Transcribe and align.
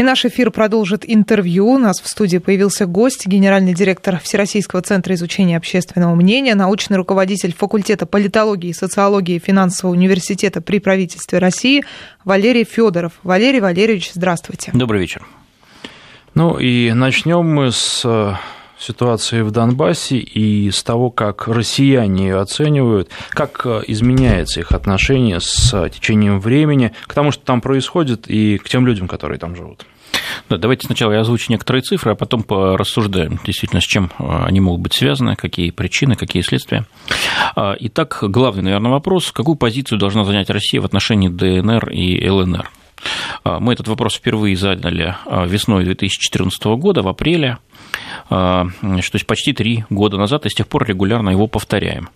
И 0.00 0.02
наш 0.02 0.24
эфир 0.24 0.50
продолжит 0.50 1.04
интервью. 1.06 1.66
У 1.66 1.76
нас 1.76 2.00
в 2.00 2.08
студии 2.08 2.38
появился 2.38 2.86
гость, 2.86 3.26
генеральный 3.26 3.74
директор 3.74 4.18
Всероссийского 4.18 4.80
центра 4.80 5.14
изучения 5.14 5.58
общественного 5.58 6.14
мнения, 6.14 6.54
научный 6.54 6.96
руководитель 6.96 7.54
факультета 7.54 8.06
политологии 8.06 8.70
и 8.70 8.72
социологии 8.72 9.38
финансового 9.38 9.94
университета 9.94 10.62
при 10.62 10.78
правительстве 10.78 11.38
России 11.38 11.84
Валерий 12.24 12.64
Федоров. 12.64 13.12
Валерий 13.24 13.60
Валерьевич, 13.60 14.12
здравствуйте. 14.14 14.70
Добрый 14.72 15.02
вечер. 15.02 15.26
Ну 16.34 16.56
и 16.58 16.92
начнем 16.94 17.44
мы 17.44 17.70
с 17.70 18.00
э, 18.02 18.36
ситуации 18.80 19.42
в 19.42 19.50
Донбассе 19.50 20.16
и 20.16 20.70
с 20.70 20.82
того, 20.82 21.10
как 21.10 21.46
россияне 21.46 22.28
ее 22.28 22.40
оценивают, 22.40 23.10
как 23.30 23.62
э, 23.64 23.82
изменяется 23.86 24.60
их 24.60 24.72
отношение 24.72 25.40
с 25.40 25.88
течением 25.90 26.40
времени 26.40 26.92
к 27.06 27.14
тому, 27.14 27.30
что 27.30 27.44
там 27.44 27.60
происходит, 27.60 28.28
и 28.28 28.58
к 28.58 28.68
тем 28.68 28.86
людям, 28.86 29.06
которые 29.06 29.38
там 29.38 29.54
живут. 29.54 29.84
Да, 30.48 30.56
давайте 30.56 30.86
сначала 30.86 31.12
я 31.12 31.20
озвучу 31.20 31.46
некоторые 31.50 31.82
цифры, 31.82 32.12
а 32.12 32.14
потом 32.14 32.42
порассуждаем 32.42 33.38
действительно, 33.44 33.80
с 33.80 33.84
чем 33.84 34.10
э, 34.18 34.44
они 34.44 34.60
могут 34.60 34.80
быть 34.80 34.94
связаны, 34.94 35.36
какие 35.36 35.70
причины, 35.70 36.16
какие 36.16 36.42
следствия. 36.42 36.86
А, 37.54 37.74
итак, 37.78 38.18
главный, 38.22 38.62
наверное, 38.62 38.90
вопрос, 38.90 39.30
какую 39.32 39.56
позицию 39.56 39.98
должна 39.98 40.24
занять 40.24 40.50
Россия 40.50 40.80
в 40.80 40.84
отношении 40.84 41.28
ДНР 41.28 41.90
и 41.90 42.28
ЛНР? 42.28 42.70
А, 43.44 43.60
мы 43.60 43.72
этот 43.72 43.88
вопрос 43.88 44.14
впервые 44.14 44.56
задали 44.56 45.14
а, 45.26 45.46
весной 45.46 45.84
2014 45.84 46.64
года, 46.78 47.02
в 47.02 47.08
апреле, 47.08 47.58
то 48.28 48.70
есть 48.92 49.26
почти 49.26 49.52
три 49.52 49.84
года 49.90 50.16
назад, 50.16 50.46
и 50.46 50.48
с 50.48 50.54
тех 50.54 50.66
пор 50.68 50.86
регулярно 50.86 51.30
его 51.30 51.46
повторяем. 51.46 52.08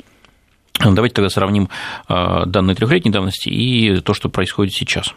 Давайте 0.80 1.14
тогда 1.14 1.28
сравним 1.28 1.68
данные 2.08 2.74
трехлетней 2.74 3.12
давности 3.12 3.48
и 3.48 4.00
то, 4.00 4.12
что 4.12 4.28
происходит 4.28 4.74
сейчас. 4.74 5.14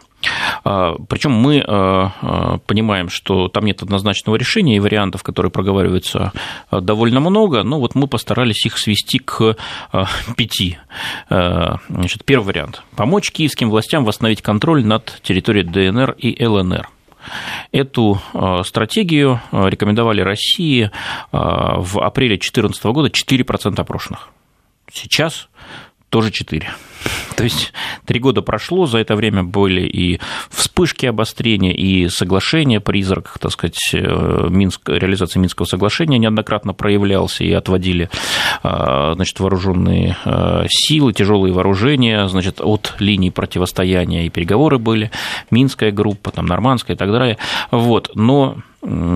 А, 0.63 0.95
Причем 1.09 1.31
мы 1.31 1.63
а, 1.65 2.11
а, 2.21 2.57
понимаем, 2.59 3.09
что 3.09 3.47
там 3.47 3.65
нет 3.65 3.81
однозначного 3.81 4.35
решения 4.35 4.77
и 4.77 4.79
вариантов, 4.79 5.23
которые 5.23 5.51
проговариваются 5.51 6.31
довольно 6.71 7.19
много, 7.19 7.63
но 7.63 7.79
вот 7.79 7.95
мы 7.95 8.07
постарались 8.07 8.65
их 8.65 8.77
свести 8.77 9.19
к 9.19 9.55
пяти. 10.35 10.77
Значит, 11.29 12.25
первый 12.25 12.45
вариант– 12.45 12.83
помочь 12.95 13.31
киевским 13.31 13.69
властям 13.69 14.05
восстановить 14.05 14.41
контроль 14.41 14.85
над 14.85 15.19
территорией 15.23 15.65
ДНР 15.65 16.15
и 16.17 16.45
ЛНР. 16.45 16.89
Эту 17.71 18.19
стратегию 18.65 19.41
рекомендовали 19.51 20.21
России 20.21 20.91
в 21.31 21.99
апреле 22.01 22.35
2014 22.35 22.83
года 22.85 23.09
4% 23.09 23.79
опрошенных. 23.79 24.29
Сейчас 24.91 25.49
тоже 26.09 26.31
4. 26.31 26.73
То 27.35 27.43
есть 27.43 27.71
три 28.05 28.19
года 28.19 28.41
прошло, 28.41 28.87
за 28.87 28.97
это 28.97 29.15
время 29.15 29.43
были 29.43 29.81
и 29.81 30.19
вспышки 30.49 31.05
обострения, 31.05 31.71
и 31.71 32.09
соглашения, 32.09 32.79
призрак, 32.79 33.37
так 33.39 33.51
сказать, 33.51 33.77
э, 33.93 34.47
Минск, 34.49 34.89
реализации 34.89 35.39
Минского 35.39 35.65
соглашения 35.65 36.17
неоднократно 36.17 36.73
проявлялся, 36.73 37.43
и 37.43 37.51
отводили 37.51 38.09
э, 38.63 39.11
значит, 39.13 39.39
вооруженные 39.39 40.17
э, 40.25 40.65
силы, 40.69 41.13
тяжелые 41.13 41.53
вооружения 41.53 42.27
значит, 42.27 42.59
от 42.59 42.95
линий 42.99 43.29
противостояния, 43.29 44.25
и 44.25 44.29
переговоры 44.29 44.79
были, 44.79 45.11
Минская 45.51 45.91
группа, 45.91 46.31
там, 46.31 46.47
Нормандская 46.47 46.95
и 46.95 46.99
так 46.99 47.11
далее. 47.11 47.37
Вот. 47.69 48.11
Но 48.15 48.57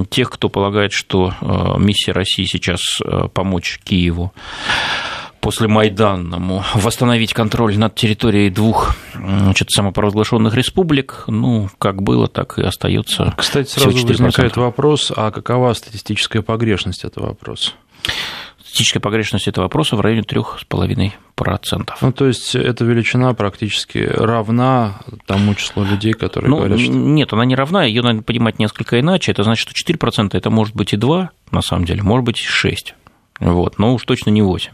тех, 0.10 0.30
кто 0.30 0.50
полагает, 0.50 0.92
что 0.92 1.34
миссия 1.78 2.12
России 2.12 2.44
сейчас 2.46 2.82
помочь 3.34 3.80
Киеву 3.84 4.34
после 5.42 5.68
Майданному 5.68 6.64
восстановить 6.76 7.34
контроль 7.34 7.78
над 7.78 7.96
территорией 7.96 8.50
двух 8.50 8.96
значит, 9.14 9.72
самопровозглашенных 9.72 10.54
республик, 10.54 11.24
ну, 11.28 11.70
как 11.80 12.02
было, 12.02 12.28
так 12.28 12.58
и 12.60 12.62
остается. 12.62 13.34
Кстати, 13.38 13.70
сразу 13.70 14.08
возникает 14.08 14.56
вопрос, 14.56 15.12
а 15.16 15.32
какова 15.32 15.74
статистическая 15.74 16.42
погрешность 16.42 17.04
этого 17.04 17.28
вопроса? 17.30 17.72
Статистическая 18.60 19.00
погрешность 19.00 19.48
этого 19.48 19.66
вопроса 19.66 19.96
в 19.96 20.02
районе 20.02 20.22
3,5%. 20.22 21.90
Ну, 22.00 22.12
то 22.14 22.28
есть 22.28 22.56
эта 22.56 22.86
величина 22.86 23.34
практически 23.34 23.98
равна 23.98 25.00
тому 25.26 25.56
числу 25.56 25.84
людей, 25.84 26.14
которые 26.14 26.50
ну, 26.50 26.58
говорят, 26.58 26.80
что... 26.80 26.92
Нет, 26.92 27.34
она 27.34 27.46
не 27.46 27.56
равна, 27.56 27.84
ее 27.84 28.02
надо 28.02 28.22
понимать 28.22 28.60
несколько 28.60 29.00
иначе. 29.00 29.32
Это 29.32 29.44
значит, 29.44 29.68
что 29.68 29.94
4% 29.94 30.30
это 30.34 30.50
может 30.50 30.76
быть 30.76 30.94
и 30.94 30.98
2, 30.98 31.32
на 31.52 31.62
самом 31.62 31.86
деле, 31.86 32.04
может 32.04 32.26
быть 32.26 32.40
и 32.40 32.46
6. 32.46 32.96
Вот, 33.40 33.80
но 33.80 33.96
уж 33.96 34.04
точно 34.04 34.30
не 34.30 34.44
8. 34.44 34.72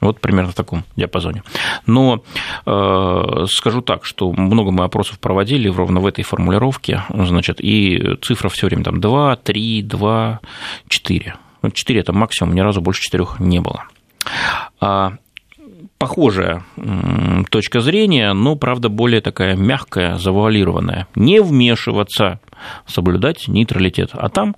Вот 0.00 0.20
примерно 0.20 0.52
в 0.52 0.54
таком 0.54 0.84
диапазоне. 0.96 1.42
Но 1.86 2.22
э, 2.66 3.46
скажу 3.48 3.82
так, 3.82 4.04
что 4.04 4.32
много 4.32 4.70
мы 4.70 4.84
опросов 4.84 5.18
проводили 5.18 5.68
ровно 5.68 6.00
в 6.00 6.06
этой 6.06 6.22
формулировке, 6.22 7.02
значит, 7.12 7.60
и 7.60 8.16
цифра 8.22 8.48
все 8.48 8.66
время 8.66 8.84
там 8.84 9.00
2, 9.00 9.36
3, 9.36 9.82
2, 9.82 10.40
4. 10.88 11.36
4 11.72 12.00
это 12.00 12.12
максимум, 12.12 12.54
ни 12.54 12.60
разу 12.60 12.80
больше 12.80 13.02
4 13.02 13.26
не 13.40 13.60
было. 13.60 13.84
А 14.80 15.14
похожая 15.98 16.62
точка 17.50 17.80
зрения, 17.80 18.32
но, 18.32 18.56
правда, 18.56 18.88
более 18.88 19.20
такая 19.20 19.56
мягкая, 19.56 20.16
завуалированная. 20.16 21.08
Не 21.14 21.40
вмешиваться, 21.40 22.40
соблюдать 22.86 23.48
нейтралитет. 23.48 24.10
А 24.12 24.28
там 24.28 24.56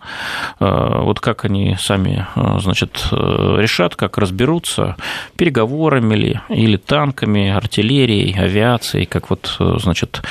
э, 0.59 0.65
вот 1.03 1.21
как 1.21 1.45
они 1.45 1.77
сами 1.79 2.27
э, 2.35 2.59
значит, 2.61 3.09
э, 3.11 3.17
решат, 3.59 3.97
как 3.97 4.19
разберутся, 4.19 4.97
переговорами 5.37 6.15
ли, 6.15 6.41
или 6.49 6.77
танками, 6.77 7.51
артиллерией, 7.51 8.39
авиацией, 8.39 9.07
как 9.07 9.31
вот, 9.31 9.57
значит, 9.59 10.23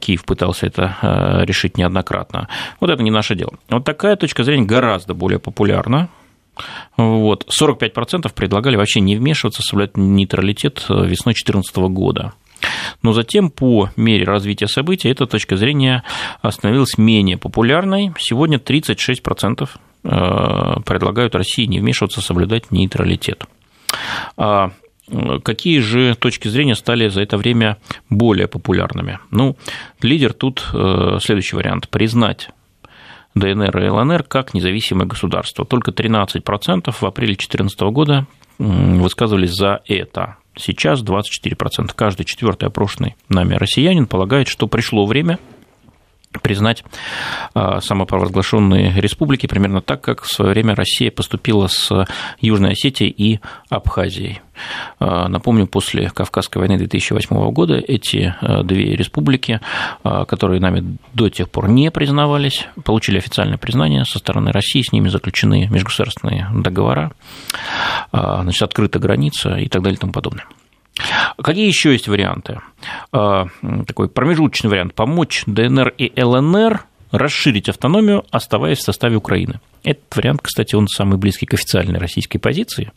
Киев 0.00 0.24
пытался 0.24 0.66
это 0.66 1.42
решить 1.46 1.78
неоднократно. 1.78 2.48
Вот 2.80 2.90
это 2.90 3.02
не 3.02 3.10
наше 3.10 3.34
дело. 3.34 3.52
Вот 3.68 3.84
такая 3.84 4.16
точка 4.16 4.44
зрения 4.44 4.64
гораздо 4.64 5.14
более 5.14 5.38
популярна, 5.38 6.08
вот. 6.96 7.46
45% 7.60 8.32
предлагали 8.34 8.76
вообще 8.76 9.00
не 9.00 9.16
вмешиваться, 9.16 9.62
соблюдать 9.62 9.96
нейтралитет 9.96 10.84
э, 10.88 10.94
весной 11.06 11.34
2014 11.34 11.76
года. 11.76 12.32
Но 13.02 13.12
затем, 13.12 13.50
по 13.50 13.90
мере 13.96 14.24
развития 14.24 14.68
событий, 14.68 15.08
эта 15.08 15.26
точка 15.26 15.56
зрения 15.56 16.02
становилась 16.50 16.98
менее 16.98 17.38
популярной. 17.38 18.12
Сегодня 18.18 18.58
36% 18.58 19.68
э, 20.04 20.80
предлагают 20.84 21.34
России 21.34 21.64
не 21.64 21.80
вмешиваться, 21.80 22.20
соблюдать 22.20 22.70
нейтралитет. 22.70 23.44
А 24.36 24.72
какие 25.42 25.80
же 25.80 26.14
точки 26.14 26.48
зрения 26.48 26.74
стали 26.74 27.08
за 27.08 27.22
это 27.22 27.36
время 27.36 27.78
более 28.08 28.46
популярными? 28.46 29.18
Ну, 29.30 29.56
лидер 30.02 30.32
тут 30.32 30.68
э, 30.72 31.18
следующий 31.20 31.56
вариант– 31.56 31.88
признать 31.90 32.50
ДНР 33.34 33.78
и 33.78 33.88
ЛНР 33.88 34.22
как 34.24 34.54
независимое 34.54 35.06
государство. 35.06 35.64
Только 35.64 35.90
13% 35.90 36.92
в 36.92 37.02
апреле 37.04 37.34
2014 37.34 37.80
года 37.80 38.26
высказывались 38.58 39.52
за 39.52 39.80
это. 39.86 40.36
Сейчас 40.56 41.02
24%. 41.02 41.92
Каждый 41.94 42.24
четвертый 42.24 42.68
опрошенный 42.68 43.16
нами 43.28 43.54
россиянин 43.54 44.06
полагает, 44.06 44.48
что 44.48 44.66
пришло 44.66 45.06
время 45.06 45.38
признать 46.38 46.84
а, 47.54 47.80
самопровозглашенные 47.80 48.92
республики 49.00 49.46
примерно 49.46 49.80
так, 49.80 50.00
как 50.00 50.22
в 50.22 50.32
свое 50.32 50.52
время 50.52 50.76
Россия 50.76 51.10
поступила 51.10 51.66
с 51.66 52.06
Южной 52.40 52.72
Осетией 52.72 53.10
и 53.10 53.40
Абхазией. 53.68 54.40
А, 55.00 55.28
напомню, 55.28 55.66
после 55.66 56.08
Кавказской 56.10 56.58
войны 56.58 56.78
2008 56.78 57.50
года 57.50 57.74
эти 57.74 58.34
а, 58.40 58.62
две 58.62 58.94
республики, 58.94 59.60
которые 60.02 60.60
нами 60.60 60.98
до 61.14 61.28
тех 61.28 61.50
пор 61.50 61.68
не 61.68 61.90
признавались, 61.90 62.66
получили 62.84 63.18
официальное 63.18 63.58
признание 63.58 64.04
со 64.04 64.18
стороны 64.18 64.52
России, 64.52 64.82
с 64.82 64.92
ними 64.92 65.08
заключены 65.08 65.68
межгосударственные 65.70 66.48
договора, 66.54 67.12
значит, 68.12 68.62
открыта 68.62 68.98
граница 68.98 69.56
и 69.56 69.68
так 69.68 69.82
далее 69.82 69.96
и 69.96 70.00
тому 70.00 70.12
подобное. 70.12 70.44
Какие 71.42 71.66
еще 71.66 71.92
есть 71.92 72.08
варианты? 72.08 72.60
А, 73.12 73.46
такой 73.86 74.08
промежуточный 74.08 74.70
вариант– 74.70 74.94
помочь 74.94 75.44
ДНР 75.46 75.94
и 75.96 76.12
ЛНР 76.22 76.84
расширить 77.10 77.68
автономию, 77.68 78.24
оставаясь 78.30 78.78
в 78.78 78.82
составе 78.82 79.16
Украины. 79.16 79.60
Этот 79.82 80.14
вариант, 80.14 80.42
кстати, 80.42 80.74
он 80.74 80.86
самый 80.86 81.18
близкий 81.18 81.46
к 81.46 81.54
официальной 81.54 81.98
российской 81.98 82.38
позиции, 82.38 82.92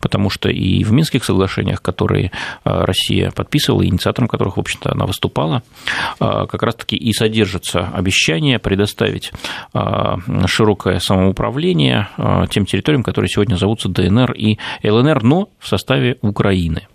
потому 0.00 0.30
что 0.30 0.50
и 0.50 0.84
в 0.84 0.92
Минских 0.92 1.24
соглашениях, 1.24 1.80
которые 1.80 2.30
а, 2.64 2.84
Россия 2.84 3.30
подписывала, 3.30 3.84
инициатором 3.84 4.28
которых, 4.28 4.58
в 4.58 4.60
общем-то, 4.60 4.92
она 4.92 5.06
выступала, 5.06 5.62
а, 6.20 6.46
как 6.46 6.62
раз-таки 6.62 6.96
и 6.96 7.12
содержится 7.12 7.88
обещание 7.88 8.58
предоставить 8.58 9.32
широкое 10.46 10.98
самоуправление 10.98 12.08
тем 12.50 12.66
территориям, 12.66 13.02
которые 13.02 13.28
сегодня 13.28 13.56
зовутся 13.56 13.88
ДНР 13.88 14.32
и 14.32 14.58
ЛНР, 14.82 15.22
но 15.22 15.48
в 15.58 15.68
составе 15.68 16.18
Украины. 16.20 16.86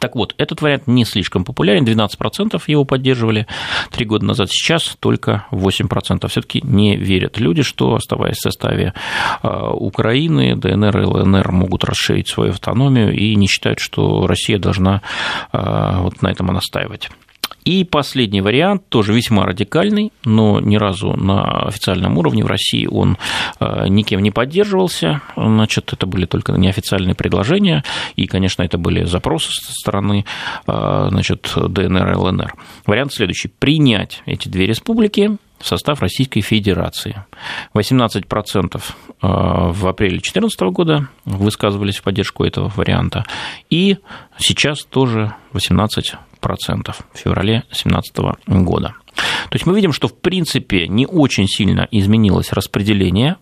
Так 0.00 0.16
вот, 0.16 0.34
этот 0.38 0.62
вариант 0.62 0.86
не 0.86 1.04
слишком 1.04 1.44
популярен, 1.44 1.84
12% 1.84 2.62
его 2.66 2.84
поддерживали 2.84 3.46
три 3.90 4.04
года 4.04 4.24
назад, 4.24 4.50
сейчас 4.50 4.96
только 5.00 5.46
8%. 5.50 6.26
Все-таки 6.28 6.60
не 6.62 6.96
верят 6.96 7.38
люди, 7.38 7.62
что, 7.62 7.94
оставаясь 7.94 8.36
в 8.36 8.42
составе 8.42 8.94
а, 9.42 9.70
Украины, 9.70 10.56
ДНР 10.56 11.00
и 11.00 11.04
ЛНР 11.04 11.52
могут 11.52 11.84
расширить 11.84 12.28
свою 12.28 12.50
автономию 12.50 13.12
и 13.12 13.34
не 13.34 13.46
считают, 13.46 13.78
что 13.78 14.26
Россия 14.26 14.58
должна 14.58 15.02
а, 15.52 16.00
вот 16.00 16.22
на 16.22 16.28
этом 16.28 16.46
настаивать. 16.46 17.10
И 17.64 17.84
последний 17.84 18.40
вариант, 18.40 18.88
тоже 18.88 19.12
весьма 19.12 19.46
радикальный, 19.46 20.12
но 20.24 20.60
ни 20.60 20.76
разу 20.76 21.12
на 21.12 21.66
официальном 21.66 22.18
уровне 22.18 22.42
в 22.42 22.48
России 22.48 22.86
он 22.86 23.16
э, 23.60 23.86
никем 23.88 24.20
не 24.20 24.30
поддерживался. 24.30 25.22
Значит, 25.36 25.92
это 25.92 26.06
были 26.06 26.26
только 26.26 26.52
неофициальные 26.52 27.14
предложения, 27.14 27.84
и, 28.16 28.26
конечно, 28.26 28.62
это 28.62 28.78
были 28.78 29.04
запросы 29.04 29.50
со 29.52 29.72
стороны 29.72 30.24
э, 30.66 31.06
значит, 31.10 31.52
ДНР 31.54 32.12
и 32.12 32.16
ЛНР. 32.16 32.54
Вариант 32.86 33.12
следующий. 33.12 33.48
Принять 33.48 34.22
эти 34.26 34.48
две 34.48 34.66
республики 34.66 35.36
в 35.62 35.66
состав 35.66 36.00
Российской 36.00 36.40
Федерации. 36.40 37.24
18% 37.74 38.76
э, 38.76 38.82
в 39.20 39.86
апреле 39.86 40.16
2014 40.16 40.60
года 40.72 41.08
высказывались 41.24 41.98
в 41.98 42.02
поддержку 42.02 42.44
этого 42.44 42.70
варианта, 42.74 43.24
и 43.70 43.98
сейчас 44.38 44.82
тоже 44.82 45.34
18% 45.52 46.16
в 46.42 47.18
феврале 47.18 47.62
2017 47.70 48.16
года. 48.46 48.94
То 49.14 49.54
есть 49.54 49.66
мы 49.66 49.74
видим, 49.74 49.92
что 49.92 50.08
в 50.08 50.18
принципе 50.18 50.88
не 50.88 51.06
очень 51.06 51.46
сильно 51.46 51.86
изменилось 51.90 52.52
распределение 52.52 53.36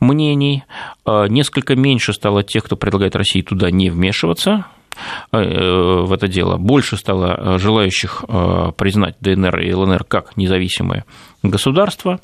мнений, 0.00 0.64
э, 1.04 1.26
несколько 1.28 1.76
меньше 1.76 2.12
стало 2.12 2.42
тех, 2.42 2.64
кто 2.64 2.76
предлагает 2.76 3.14
России 3.14 3.42
туда 3.42 3.70
не 3.70 3.90
вмешиваться, 3.90 4.66
в 5.32 6.12
это 6.12 6.28
дело. 6.28 6.56
Больше 6.56 6.96
стало 6.96 7.56
э, 7.56 7.58
желающих 7.58 8.24
э, 8.28 8.72
признать 8.76 9.16
ДНР 9.20 9.60
и 9.60 9.72
ЛНР 9.72 10.04
как 10.04 10.36
независимые 10.36 11.04
государства. 11.42 12.18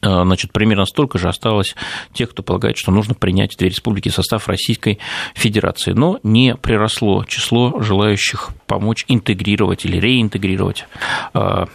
Значит, 0.00 0.52
примерно 0.52 0.86
столько 0.86 1.18
же 1.18 1.28
осталось 1.28 1.74
тех, 2.12 2.30
кто 2.30 2.44
полагает, 2.44 2.76
что 2.76 2.92
нужно 2.92 3.14
принять 3.14 3.56
две 3.58 3.68
республики 3.68 4.10
в 4.10 4.14
состав 4.14 4.46
Российской 4.48 5.00
Федерации. 5.34 5.92
Но 5.92 6.20
не 6.22 6.54
приросло 6.54 7.24
число 7.24 7.80
желающих 7.80 8.50
помочь 8.66 9.04
интегрировать 9.08 9.84
или 9.84 9.96
реинтегрировать 9.98 10.86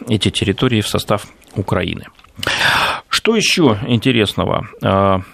эти 0.07 0.29
территории 0.31 0.79
в 0.79 0.87
состав 0.87 1.27
Украины. 1.55 2.05
Что 3.09 3.35
еще 3.35 3.77
интересного? 3.87 4.67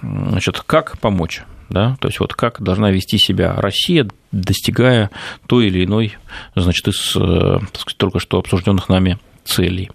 Значит, 0.02 0.62
как 0.62 0.98
помочь? 1.00 1.44
Да, 1.70 1.98
то 2.00 2.08
есть 2.08 2.20
вот 2.20 2.34
как 2.34 2.62
должна 2.62 2.92
вести 2.92 3.18
себя 3.18 3.54
Россия, 3.56 4.08
достигая 4.32 5.10
той 5.48 5.68
или 5.68 5.86
иной, 5.86 6.18
значит, 6.56 6.88
из 6.88 7.16
э, 7.16 7.60
сказать, 7.74 7.98
только 7.98 8.20
что 8.20 8.40
обсужденных 8.40 8.90
нами 8.90 9.18
целей. 9.44 9.90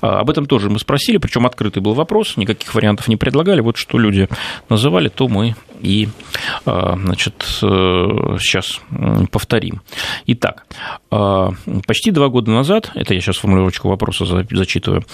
А, 0.00 0.20
об 0.20 0.30
этом 0.30 0.46
тоже 0.46 0.70
мы 0.70 0.78
спросили, 0.78 1.16
причем 1.18 1.46
открытый 1.46 1.82
был 1.82 1.94
вопрос, 1.94 2.36
никаких 2.36 2.74
вариантов 2.74 3.08
не 3.08 3.16
предлагали. 3.16 3.60
Вот 3.60 3.76
что 3.76 3.98
люди 3.98 4.28
называли, 4.68 5.08
то 5.08 5.28
мы 5.28 5.56
и 5.80 6.08
значит, 6.64 7.34
э, 7.62 7.66
сейчас 8.40 8.80
повторим. 9.30 9.82
Итак, 10.26 10.66
а, 11.10 11.50
почти 11.86 12.10
два 12.10 12.28
года 12.28 12.50
назад, 12.50 12.90
это 12.94 13.14
я 13.14 13.20
сейчас 13.20 13.36
формулировочку 13.36 13.88
вопроса 13.88 14.24
зачитываю, 14.24 15.04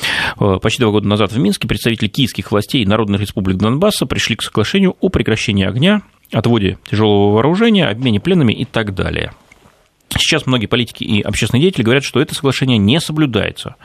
почти 0.61 0.83
два 0.83 0.93
года 0.93 1.09
назад 1.09 1.33
в 1.33 1.39
Минске 1.39 1.69
представители 1.69 2.09
киевских 2.09 2.53
властей 2.53 2.83
и 2.83 2.87
Народных 2.87 3.21
республик 3.21 3.57
Донбасса 3.57 4.07
пришли 4.07 4.37
к 4.37 4.43
соглашению 4.43 4.97
о 5.01 5.09
прекращении 5.09 5.67
огня, 5.67 6.03
отводе 6.33 6.79
тяжелого 6.89 7.35
вооружения, 7.35 7.87
обмене 7.87 8.21
пленными 8.21 8.53
и 8.53 8.65
так 8.65 8.95
далее. 8.95 9.33
Сейчас 10.11 10.47
многие 10.47 10.67
политики 10.67 11.05
и 11.05 11.23
общественные 11.23 11.63
деятели 11.63 11.85
говорят, 11.85 12.05
что 12.05 12.21
это 12.21 12.35
соглашение 12.35 12.79
не 12.79 13.01
соблюдается. 13.01 13.77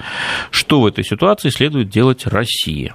Что 0.49 0.81
в 0.81 0.87
этой 0.87 1.03
ситуации 1.03 1.49
следует 1.49 1.89
делать 1.89 2.25
России? 2.25 2.93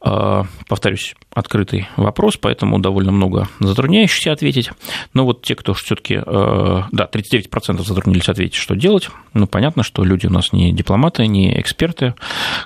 А, 0.00 0.44
повторюсь, 0.68 1.16
открытый 1.34 1.88
вопрос, 1.96 2.36
поэтому 2.36 2.78
довольно 2.78 3.10
много 3.10 3.48
затрудняющихся 3.58 4.30
ответить. 4.30 4.70
Но 5.12 5.24
вот 5.24 5.42
те, 5.42 5.56
кто 5.56 5.74
все-таки, 5.74 6.20
э, 6.24 6.82
да, 6.92 7.08
39% 7.12 7.82
затруднились 7.82 8.28
ответить, 8.28 8.54
что 8.54 8.76
делать. 8.76 9.08
Ну, 9.34 9.48
понятно, 9.48 9.82
что 9.82 10.04
люди 10.04 10.26
у 10.26 10.30
нас 10.30 10.52
не 10.52 10.72
дипломаты, 10.72 11.26
не 11.26 11.60
эксперты, 11.60 12.14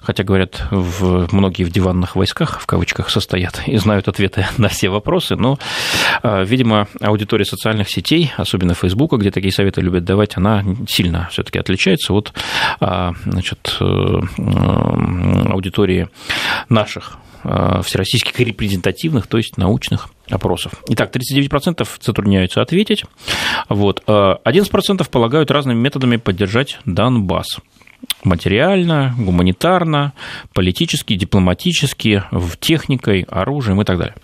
хотя, 0.03 0.25
говорят, 0.25 0.67
в, 0.71 1.29
многие 1.33 1.65
в 1.65 1.71
диванных 1.71 2.17
войсках, 2.17 2.61
в 2.61 2.67
кавычках, 2.67 3.09
состоят 3.09 3.63
и 3.67 3.79
знают 3.79 4.09
ответы 4.09 4.47
на 4.59 4.69
все 4.69 4.91
вопросы, 4.91 5.35
но, 5.35 5.59
э, 6.23 6.45
видимо, 6.45 6.87
аудитория 7.01 7.47
социальных 7.47 7.89
сетей, 7.89 8.31
особенно 8.37 8.75
Фейсбука, 8.75 9.17
где 9.17 9.31
такие 9.31 9.53
советы 9.53 9.81
любят 9.81 10.05
давать, 10.05 10.37
она 10.37 10.63
сильно 10.87 11.29
все-таки 11.31 11.59
отличается 11.59 12.13
от 12.13 12.35
а, 12.81 13.13
значит, 13.25 13.75
э, 13.81 14.21
аудитории 15.51 16.09
наших 16.69 17.22
всероссийских 17.43 18.39
репрезентативных, 18.39 19.27
то 19.27 19.37
есть 19.37 19.57
научных 19.57 20.09
опросов. 20.31 20.75
Итак, 20.89 21.15
39% 21.15 21.87
затрудняются 22.01 22.63
ответить. 22.63 23.05
Вот. 23.69 24.03
11% 24.07 25.11
полагают 25.11 25.51
разными 25.51 25.79
методами 25.79 26.17
поддержать 26.17 26.79
Донбасс 26.85 27.59
материально, 28.25 29.15
гуманитарно, 29.19 30.13
политически, 30.55 31.15
дипломатически, 31.15 32.25
в 32.31 32.57
техникой, 32.57 33.23
оружием 33.23 33.81
и 33.81 33.85
так 33.85 33.99
далее. 33.99 34.15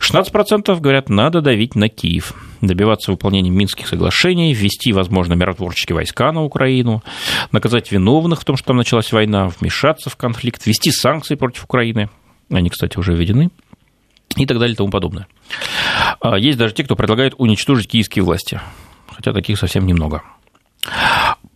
16% 0.00 0.78
говорят, 0.80 1.08
надо 1.08 1.40
давить 1.40 1.74
на 1.74 1.88
Киев, 1.88 2.34
добиваться 2.60 3.10
выполнения 3.10 3.50
Минских 3.50 3.88
соглашений, 3.88 4.54
ввести, 4.54 4.92
возможно, 4.92 5.34
миротворческие 5.34 5.96
войска 5.96 6.30
на 6.30 6.44
Украину, 6.44 7.02
наказать 7.50 7.90
виновных 7.90 8.42
в 8.42 8.44
том, 8.44 8.56
что 8.56 8.68
там 8.68 8.76
началась 8.76 9.12
война, 9.12 9.48
вмешаться 9.48 10.08
в 10.08 10.16
конфликт, 10.16 10.66
ввести 10.66 10.92
санкции 10.92 11.34
против 11.34 11.64
Украины, 11.64 12.10
они, 12.50 12.70
кстати, 12.70 12.98
уже 12.98 13.14
введены, 13.14 13.50
и 14.36 14.46
так 14.46 14.58
далее 14.58 14.74
и 14.74 14.76
тому 14.76 14.90
подобное. 14.90 15.26
А, 16.20 16.38
есть 16.38 16.58
даже 16.58 16.74
те, 16.74 16.84
кто 16.84 16.96
предлагает 16.96 17.34
уничтожить 17.38 17.88
киевские 17.88 18.24
власти, 18.24 18.60
хотя 19.08 19.32
таких 19.32 19.58
совсем 19.58 19.86
немного. 19.86 20.22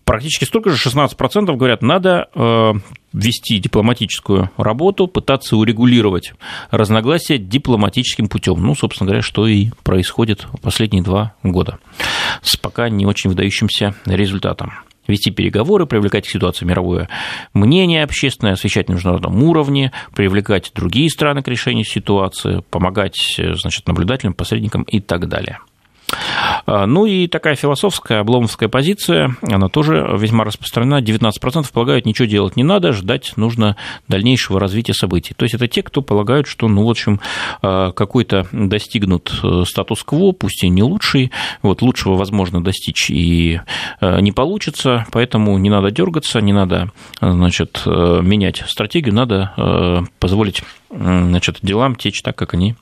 Практически 0.05 0.45
столько 0.45 0.71
же, 0.71 0.77
16% 0.77 1.57
говорят, 1.57 1.81
надо 1.81 2.29
э, 2.35 2.73
вести 3.15 3.59
дипломатическую 3.59 4.51
работу, 4.59 5.07
пытаться 5.07 5.57
урегулировать 5.57 6.35
разногласия 6.71 7.39
дипломатическим 7.39 8.29
путем. 8.29 8.63
Ну, 8.63 8.75
собственно 8.75 9.07
говоря, 9.07 9.23
что 9.23 9.47
и 9.47 9.71
происходит 9.83 10.47
последние 10.61 11.03
два 11.03 11.35
года 11.43 11.79
с 12.43 12.57
пока 12.59 12.91
не 12.91 13.07
очень 13.07 13.31
выдающимся 13.31 13.95
результатом 14.05 14.75
вести 15.07 15.31
переговоры, 15.31 15.87
привлекать 15.87 16.27
к 16.27 16.31
ситуации 16.31 16.65
мировое 16.65 17.09
мнение 17.53 18.05
общественное, 18.05 18.55
освещать 18.55 18.89
на 18.89 18.95
международном 18.95 19.43
уровне, 19.43 19.93
привлекать 20.15 20.73
другие 20.75 21.11
страны 21.11 21.43
к 21.43 21.49
решению 21.49 21.85
ситуации, 21.85 22.63
помогать 22.71 23.17
значит, 23.39 23.87
наблюдателям, 23.87 24.35
посредникам 24.35 24.83
и 24.83 25.01
так 25.01 25.29
далее. 25.29 25.59
А, 26.67 26.87
ну 26.87 27.07
и 27.07 27.27
такая 27.27 27.55
философская 27.55 28.21
обломовская 28.21 28.69
позиция, 28.69 29.37
она 29.43 29.69
тоже 29.69 30.07
весьма 30.17 30.45
распространена. 30.45 31.01
19% 31.01 31.73
полагают, 31.73 32.07
ничего 32.07 32.27
делать 32.27 32.57
не 32.57 32.65
надо, 32.65 32.93
ждать 32.93 33.33
нужно 33.37 33.77
дальнейшего 34.09 34.59
развития 34.61 34.95
событий. 34.95 35.35
То 35.35 35.45
есть 35.45 35.55
это 35.55 35.69
те, 35.69 35.83
кто 35.83 36.03
полагают, 36.03 36.47
что, 36.47 36.69
ну, 36.69 36.87
в 36.87 36.91
общем, 36.91 37.21
а, 37.63 37.93
какой-то 37.93 38.47
достигнут 38.53 39.33
э, 39.43 39.65
статус-кво, 39.67 40.33
пусть 40.33 40.65
и 40.65 40.69
не 40.69 40.83
лучший, 40.83 41.31
вот 41.63 41.83
лучшего 41.83 42.15
возможно 42.15 42.63
достичь 42.63 43.11
и 43.11 43.61
э, 44.01 44.21
не 44.21 44.33
получится, 44.33 45.07
поэтому 45.13 45.57
не 45.59 45.71
надо 45.71 45.91
дергаться, 45.91 46.41
не 46.41 46.53
надо, 46.53 46.91
значит, 47.21 47.83
э, 47.87 48.21
менять 48.23 48.65
стратегию, 48.67 49.15
надо 49.15 50.05
позволить 50.19 50.63
значит, 50.91 51.59
делам 51.63 51.97
течь 51.97 52.23
так, 52.23 52.37
как 52.37 52.55
они 52.55 52.75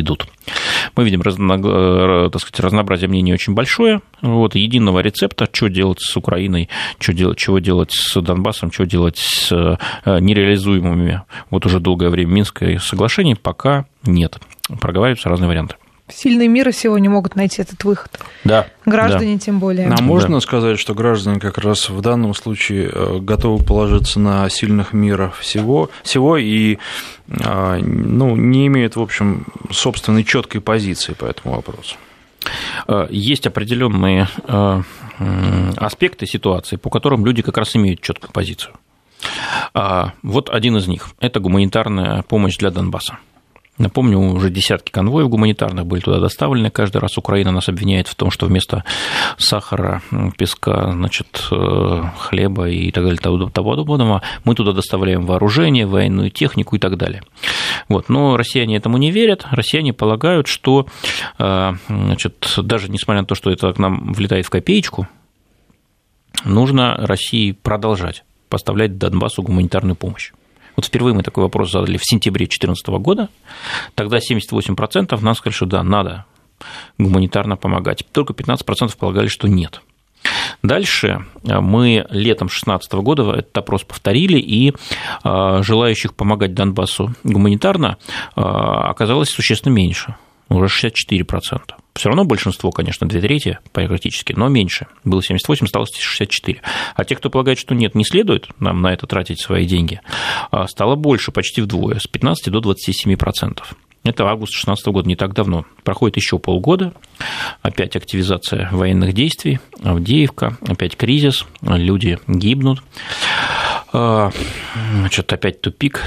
идут. 0.00 0.26
Мы 0.96 1.04
видим, 1.04 1.20
э, 1.22 2.30
так 2.30 2.40
сказать, 2.40 2.60
разнообразие 2.60 3.08
мнений 3.08 3.32
очень 3.32 3.54
большое. 3.54 4.00
Вот, 4.20 4.54
единого 4.54 5.00
рецепта, 5.00 5.48
что 5.50 5.68
делать 5.68 6.00
с 6.00 6.16
Украиной, 6.16 6.68
что 6.98 7.12
делать, 7.12 7.38
чего 7.38 7.58
делать 7.58 7.92
с 7.92 8.20
Донбассом, 8.20 8.72
что 8.72 8.86
делать 8.86 9.18
с 9.18 9.52
э, 9.52 9.76
нереализуемыми 10.20 11.22
вот 11.50 11.66
уже 11.66 11.80
долгое 11.80 12.10
время 12.10 12.32
Минское 12.32 12.78
соглашение, 12.78 13.36
пока 13.36 13.86
нет. 14.04 14.38
Проговариваются 14.80 15.28
разные 15.28 15.48
варианты. 15.48 15.76
Сильные 16.08 16.48
мира 16.48 16.72
сегодня 16.72 17.08
могут 17.08 17.36
найти 17.36 17.62
этот 17.62 17.84
выход. 17.84 18.10
Да. 18.44 18.66
Граждане 18.84 19.34
да. 19.34 19.38
тем 19.38 19.60
более. 19.60 19.88
А 19.88 20.02
можно 20.02 20.36
да. 20.36 20.40
сказать, 20.40 20.78
что 20.78 20.94
граждане 20.94 21.40
как 21.40 21.58
раз 21.58 21.88
в 21.88 22.00
данном 22.00 22.34
случае 22.34 22.90
э, 22.92 23.18
готовы 23.20 23.64
положиться 23.64 24.20
на 24.20 24.48
сильных 24.50 24.92
мира 24.92 25.32
всего, 25.38 25.90
всего 26.02 26.36
и 26.36 26.78
а, 27.44 27.78
ну, 27.78 28.36
не 28.36 28.66
имеют, 28.66 28.96
в 28.96 29.00
общем, 29.00 29.46
собственной 29.70 30.24
четкой 30.24 30.60
позиции 30.60 31.14
по 31.14 31.24
этому 31.24 31.54
вопросу? 31.54 31.96
Э, 32.88 33.06
есть 33.10 33.46
определенные 33.46 34.28
э, 34.46 34.82
аспекты 35.76 36.26
ситуации, 36.26 36.76
по 36.76 36.90
которым 36.90 37.24
люди 37.24 37.42
как 37.42 37.56
раз 37.56 37.76
имеют 37.76 38.00
четкую 38.00 38.32
позицию. 38.32 38.74
А, 39.72 40.12
вот 40.22 40.50
один 40.50 40.76
из 40.76 40.88
них– 40.88 41.10
это 41.20 41.40
гуманитарная 41.40 42.22
помощь 42.22 42.56
для 42.56 42.70
Донбасса. 42.70 43.18
Напомню, 43.82 44.20
уже 44.20 44.48
десятки 44.48 44.92
конвоев 44.92 45.28
гуманитарных 45.28 45.84
были 45.84 46.00
туда 46.00 46.20
доставлены. 46.20 46.70
Каждый 46.70 46.98
раз 46.98 47.18
Украина 47.18 47.50
нас 47.50 47.68
обвиняет 47.68 48.06
в 48.06 48.14
том, 48.14 48.30
что 48.30 48.46
вместо 48.46 48.84
сахара, 49.38 50.00
песка, 50.38 50.92
значит, 50.92 51.48
э, 51.50 52.02
хлеба 52.16 52.68
и 52.68 52.92
так 52.92 53.02
далее, 53.02 53.18
того, 53.18 53.50
того 53.50 53.70
подобного, 53.70 54.22
мы 54.44 54.54
туда 54.54 54.70
доставляем 54.70 55.26
вооружение, 55.26 55.84
военную 55.84 56.30
технику 56.30 56.76
и 56.76 56.78
так 56.78 56.96
далее. 56.96 57.24
Вот. 57.88 58.08
Но 58.08 58.36
россияне 58.36 58.76
этому 58.76 58.98
не 58.98 59.10
верят. 59.10 59.46
Россияне 59.50 59.92
полагают, 59.92 60.46
что 60.46 60.86
э, 61.40 61.72
значит, 61.88 62.54
даже 62.58 62.88
несмотря 62.88 63.22
на 63.22 63.26
то, 63.26 63.34
что 63.34 63.50
это 63.50 63.72
к 63.72 63.78
нам 63.80 64.12
влетает 64.12 64.46
в 64.46 64.50
копеечку, 64.50 65.08
нужно 66.44 66.94
России 66.98 67.50
продолжать 67.50 68.22
поставлять 68.48 68.96
Донбассу 68.96 69.42
гуманитарную 69.42 69.96
помощь. 69.96 70.30
Вот 70.76 70.86
впервые 70.86 71.14
мы 71.14 71.22
такой 71.22 71.44
вопрос 71.44 71.72
задали 71.72 71.96
в 71.96 72.04
сентябре 72.04 72.46
2014 72.46 72.86
года. 73.00 73.28
Тогда 73.94 74.18
78% 74.18 75.20
нам 75.20 75.34
сказали, 75.34 75.54
что 75.54 75.66
да, 75.66 75.82
надо 75.82 76.24
гуманитарно 76.98 77.56
помогать. 77.56 78.04
Только 78.12 78.32
15% 78.32 78.96
полагали, 78.98 79.28
что 79.28 79.48
нет. 79.48 79.82
Дальше 80.62 81.24
э, 81.44 81.60
мы 81.60 82.06
летом 82.10 82.46
2016 82.46 82.92
года 82.94 83.32
этот 83.32 83.56
опрос 83.58 83.82
повторили, 83.82 84.38
и 84.38 84.72
э, 85.24 85.62
желающих 85.62 86.14
помогать 86.14 86.54
Донбассу 86.54 87.14
гуманитарно 87.24 87.98
э, 88.36 88.40
оказалось 88.40 89.30
существенно 89.30 89.72
меньше, 89.72 90.14
уже 90.48 90.66
64%. 90.66 91.60
Все 91.94 92.08
равно 92.08 92.24
большинство, 92.24 92.70
конечно, 92.70 93.06
две 93.06 93.20
трети 93.20 93.58
практически, 93.72 94.32
но 94.32 94.48
меньше. 94.48 94.86
Было 95.04 95.22
78, 95.22 95.66
стало 95.66 95.86
64. 95.86 96.60
А 96.94 97.04
те, 97.04 97.14
кто 97.16 97.28
полагает, 97.30 97.58
что 97.58 97.74
нет, 97.74 97.94
не 97.94 98.04
следует 98.04 98.48
нам 98.60 98.80
на 98.80 98.92
это 98.92 99.06
тратить 99.06 99.40
свои 99.40 99.66
деньги, 99.66 100.00
стало 100.68 100.96
больше, 100.96 101.32
почти 101.32 101.60
вдвое, 101.60 101.98
с 101.98 102.06
15 102.06 102.50
до 102.50 102.60
27%. 102.60 103.62
Это 104.04 104.24
август 104.24 104.52
2016 104.52 104.86
года, 104.86 105.08
не 105.08 105.14
так 105.14 105.32
давно. 105.32 105.64
Проходит 105.84 106.16
еще 106.16 106.38
полгода, 106.38 106.92
опять 107.60 107.94
активизация 107.94 108.68
военных 108.72 109.12
действий, 109.12 109.60
Авдеевка, 109.82 110.58
опять 110.66 110.96
кризис, 110.96 111.46
люди 111.60 112.18
гибнут. 112.26 112.82
А, 113.92 114.30
значит, 114.94 115.32
опять 115.32 115.60
тупик. 115.60 116.02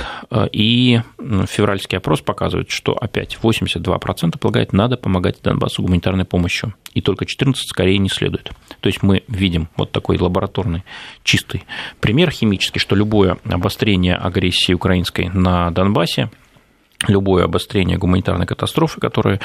И 0.52 1.02
февральский 1.48 1.98
опрос 1.98 2.22
показывает, 2.22 2.70
что 2.70 2.94
опять 2.94 3.38
82% 3.42 4.38
полагает, 4.40 4.74
надо 4.74 4.98
помогать 4.98 5.38
Донбассу 5.42 5.84
гуманитарной 5.84 6.26
помощью. 6.26 6.74
И 6.94 7.02
только 7.02 7.26
14% 7.26 7.56
скорее 7.56 7.98
не 7.98 8.10
следует. 8.10 8.52
То 8.80 8.88
есть 8.88 9.04
мы 9.04 9.24
видим 9.28 9.70
вот 9.78 9.92
такой 9.92 10.18
лабораторный 10.18 10.84
чистый 11.24 11.64
пример 12.00 12.32
химический, 12.32 12.80
что 12.80 12.96
любое 12.96 13.38
обострение 13.44 14.16
агрессии 14.16 14.74
украинской 14.74 15.30
на 15.30 15.72
Донбассе– 15.72 16.30
любое 17.08 17.46
обострение 17.46 17.98
гуманитарной 17.98 18.46
катастрофы, 18.46 19.00
которая, 19.00 19.40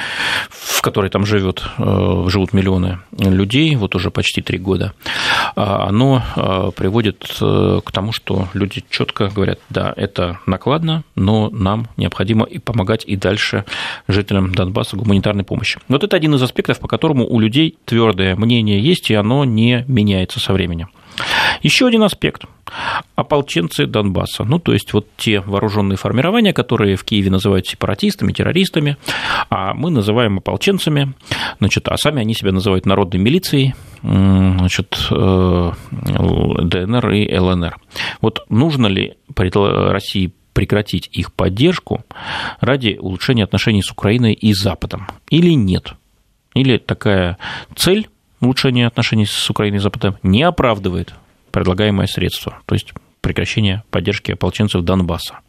в 0.49 0.80
которой 0.83 1.11
там 1.11 1.26
живет, 1.26 1.62
э, 1.78 2.25
живут 2.28 2.52
миллионы 2.52 3.00
людей, 3.19 3.75
вот 3.76 3.95
уже 3.95 4.11
почти 4.11 4.42
три 4.42 4.59
года, 4.59 4.92
а, 5.57 5.88
оно 5.88 6.23
э, 6.37 6.71
приводит 6.76 7.37
э, 7.40 7.80
к 7.85 7.92
тому, 7.92 8.12
что 8.12 8.49
люди 8.54 8.85
четко 8.88 9.28
говорят, 9.28 9.59
да, 9.69 9.92
это 9.97 10.38
накладно, 10.47 11.04
но 11.14 11.50
нам 11.50 11.88
необходимо 11.97 12.47
и 12.47 12.59
помогать 12.59 13.04
и 13.04 13.16
дальше 13.16 13.64
жителям 14.09 14.54
Донбасса 14.54 14.97
гуманитарной 14.97 15.45
помощи. 15.45 15.80
Вот 15.88 16.04
это 16.04 16.16
один 16.16 16.35
из 16.35 16.42
аспектов, 16.42 16.80
по 16.80 16.88
которому 16.88 17.26
у 17.26 17.40
людей 17.40 17.76
твердое 17.85 18.37
мнение 18.37 18.80
есть, 18.80 19.11
и 19.11 19.14
оно 19.14 19.45
не 19.45 19.85
меняется 19.88 20.40
со 20.40 20.52
временем. 20.52 20.88
Еще 21.62 21.86
один 21.86 22.02
аспект– 22.02 22.44
ополченцы 23.14 23.86
Донбасса. 23.86 24.44
Ну, 24.44 24.58
то 24.58 24.72
есть, 24.72 24.92
вот 24.92 25.06
те 25.16 25.40
вооруженные 25.40 25.96
формирования, 25.96 26.52
которые 26.52 26.96
в 26.96 27.04
Киеве 27.04 27.30
называют 27.30 27.66
сепаратистами, 27.66 28.32
террористами, 28.32 28.96
а 29.48 29.74
мы 29.74 29.90
называем 29.90 30.38
ополченцами, 30.38 31.14
значит, 31.58 31.88
а 31.88 31.96
сами 31.96 32.20
они 32.20 32.34
себя 32.34 32.52
называют 32.52 32.86
народной 32.86 33.20
милицией, 33.20 33.74
значит, 34.02 34.96
э, 35.10 35.72
ДНР 35.90 37.10
и 37.10 37.38
ЛНР. 37.38 37.78
Вот 38.20 38.44
нужно 38.48 38.86
ли 38.86 39.14
России 39.36 40.32
прекратить 40.52 41.08
их 41.12 41.32
поддержку 41.32 42.04
ради 42.60 42.98
улучшения 43.00 43.44
отношений 43.44 43.82
с 43.82 43.90
Украиной 43.90 44.32
и 44.32 44.52
Западом 44.52 45.06
или 45.28 45.50
нет? 45.50 45.94
Или 46.54 46.78
такая 46.78 47.38
цель 47.76 48.08
улучшение 48.40 48.87
отношений 48.87 49.26
с 49.26 49.50
Украиной 49.50 49.76
и 49.76 49.80
Западом 49.80 50.16
не 50.23 50.42
оправдывает 50.42 51.14
предлагаемое 51.50 52.06
средство, 52.06 52.59
то 52.66 52.75
есть 52.75 52.92
прекращение 53.20 53.82
поддержки 53.90 54.32
ополченцев 54.32 54.82
Донбасса. 54.82 55.40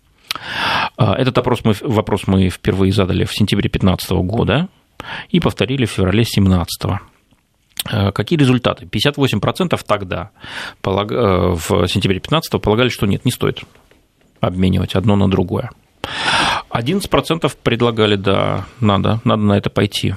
А, 0.98 1.15
этот 1.15 1.38
опрос 1.38 1.63
мы, 1.63 1.74
вопрос 1.81 2.27
мы 2.27 2.50
впервые 2.50 2.91
задали 2.91 3.25
в 3.25 3.33
сентябре 3.33 3.69
2015 3.69 4.12
года 4.12 4.67
и 5.29 5.39
повторили 5.39 5.86
в 5.86 5.91
феврале 5.91 6.24
2017 6.24 6.86
а, 7.86 8.12
Какие 8.12 8.38
результаты? 8.39 8.86
58% 8.86 9.79
тогда, 9.86 10.31
э, 10.83 10.88
в 10.88 11.88
сентябре 11.88 12.19
2015 12.19 12.62
полагали, 12.62 12.89
что 12.89 13.07
нет, 13.07 13.25
не 13.25 13.31
стоит 13.31 13.63
обменивать 14.39 14.95
одно 14.95 15.15
на 15.15 15.29
другое. 15.29 15.71
11% 16.69 17.55
предлагали, 17.63 18.15
да, 18.15 18.65
надо, 18.79 19.19
надо 19.24 19.43
на 19.43 19.57
это 19.57 19.69
пойти, 19.69 20.15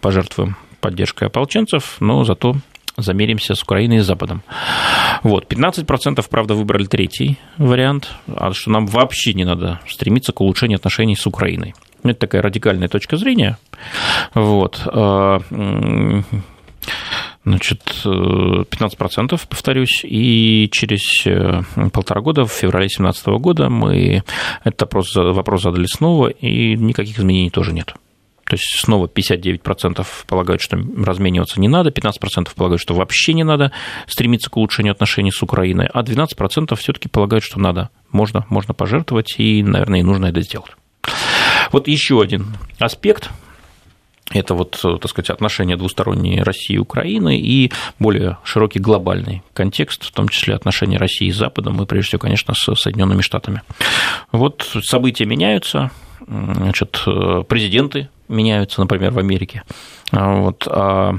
пожертвуем 0.00 0.56
поддержкой 0.80 1.28
ополченцев, 1.28 1.96
но 2.00 2.24
зато 2.24 2.56
замеримся 2.96 3.54
с 3.54 3.62
Украиной 3.62 3.98
и 3.98 4.00
Западом. 4.00 4.42
Вот, 5.22 5.50
15%, 5.50 6.24
правда, 6.28 6.54
выбрали 6.54 6.86
третий 6.86 7.38
вариант, 7.56 8.10
а 8.26 8.52
что 8.52 8.70
нам 8.70 8.86
вообще 8.86 9.34
не 9.34 9.44
надо 9.44 9.80
стремиться 9.88 10.32
к 10.32 10.40
улучшению 10.40 10.76
отношений 10.76 11.16
с 11.16 11.26
Украиной. 11.26 11.74
Это 12.02 12.20
такая 12.20 12.42
радикальная 12.42 12.88
точка 12.88 13.16
зрения. 13.16 13.58
Вот. 14.34 14.82
А, 14.86 15.40
значит, 17.44 17.82
15%, 18.04 19.40
повторюсь, 19.48 20.00
и 20.04 20.68
через 20.72 21.26
э, 21.26 21.62
полтора 21.92 22.22
года, 22.22 22.44
в 22.44 22.52
феврале 22.52 22.86
2017 22.86 23.26
года, 23.38 23.68
мы 23.68 24.22
этот 24.64 24.82
вопрос, 24.82 25.14
вопрос 25.14 25.62
задали 25.62 25.86
снова, 25.86 26.28
и 26.28 26.76
никаких 26.76 27.18
изменений 27.18 27.50
тоже 27.50 27.72
нет. 27.72 27.94
То 28.50 28.54
есть 28.54 28.80
снова 28.80 29.06
59% 29.06 30.04
полагают, 30.26 30.60
что 30.60 30.76
размениваться 30.76 31.60
не 31.60 31.68
надо, 31.68 31.90
15% 31.90 32.48
полагают, 32.56 32.82
что 32.82 32.94
вообще 32.94 33.32
не 33.32 33.44
надо 33.44 33.70
стремиться 34.08 34.50
к 34.50 34.56
улучшению 34.56 34.90
отношений 34.90 35.30
с 35.30 35.40
Украиной, 35.40 35.86
а 35.86 36.02
12% 36.02 36.74
все-таки 36.74 37.08
полагают, 37.08 37.44
что 37.44 37.60
надо, 37.60 37.90
можно, 38.10 38.44
можно 38.48 38.74
пожертвовать, 38.74 39.36
и, 39.38 39.62
наверное, 39.62 40.00
и 40.00 40.02
нужно 40.02 40.26
это 40.26 40.40
сделать. 40.40 40.72
Вот 41.70 41.86
еще 41.86 42.20
один 42.20 42.56
аспект 42.80 43.30
это 44.32 44.54
вот, 44.54 44.80
так 44.82 45.08
сказать, 45.08 45.30
отношения 45.30 45.76
двусторонние 45.76 46.42
России 46.42 46.74
и 46.74 46.78
Украины 46.78 47.38
и 47.38 47.70
более 48.00 48.38
широкий 48.42 48.80
глобальный 48.80 49.44
контекст, 49.54 50.06
в 50.06 50.10
том 50.10 50.28
числе 50.28 50.56
отношения 50.56 50.98
России 50.98 51.30
с 51.30 51.36
Западом 51.36 51.80
и, 51.80 51.86
прежде 51.86 52.08
всего, 52.08 52.18
конечно, 52.18 52.52
с 52.54 52.74
Соединенными 52.74 53.22
Штатами. 53.22 53.62
Вот 54.32 54.68
события 54.82 55.24
меняются, 55.24 55.92
значит, 56.26 57.00
президенты 57.48 58.08
меняются, 58.30 58.80
например, 58.80 59.10
в 59.10 59.18
Америке. 59.18 59.62
А 60.12 60.36
вот, 60.36 60.66
а, 60.66 61.14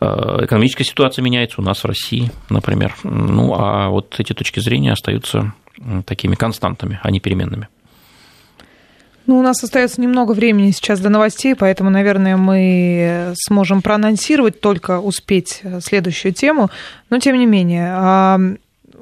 а 0.00 0.44
экономическая 0.44 0.84
ситуация 0.84 1.22
меняется 1.22 1.60
у 1.60 1.64
нас 1.64 1.82
в 1.82 1.86
России, 1.86 2.30
например. 2.48 2.96
Ну, 3.04 3.54
а 3.54 3.88
вот 3.88 4.18
эти 4.18 4.32
точки 4.32 4.60
зрения 4.60 4.92
остаются 4.92 5.52
такими 6.06 6.34
константами, 6.34 7.00
а 7.02 7.10
не 7.10 7.20
переменными. 7.20 7.68
Ну, 9.26 9.38
у 9.38 9.42
нас 9.42 9.62
остается 9.62 10.00
немного 10.00 10.32
времени 10.32 10.72
сейчас 10.72 10.98
до 10.98 11.08
новостей, 11.08 11.54
поэтому, 11.54 11.88
наверное, 11.88 12.36
мы 12.36 13.32
сможем 13.36 13.80
проанонсировать, 13.80 14.60
только 14.60 14.98
успеть 14.98 15.62
следующую 15.80 16.32
тему. 16.32 16.68
Но, 17.10 17.18
тем 17.18 17.38
не 17.38 17.46
менее, 17.46 18.58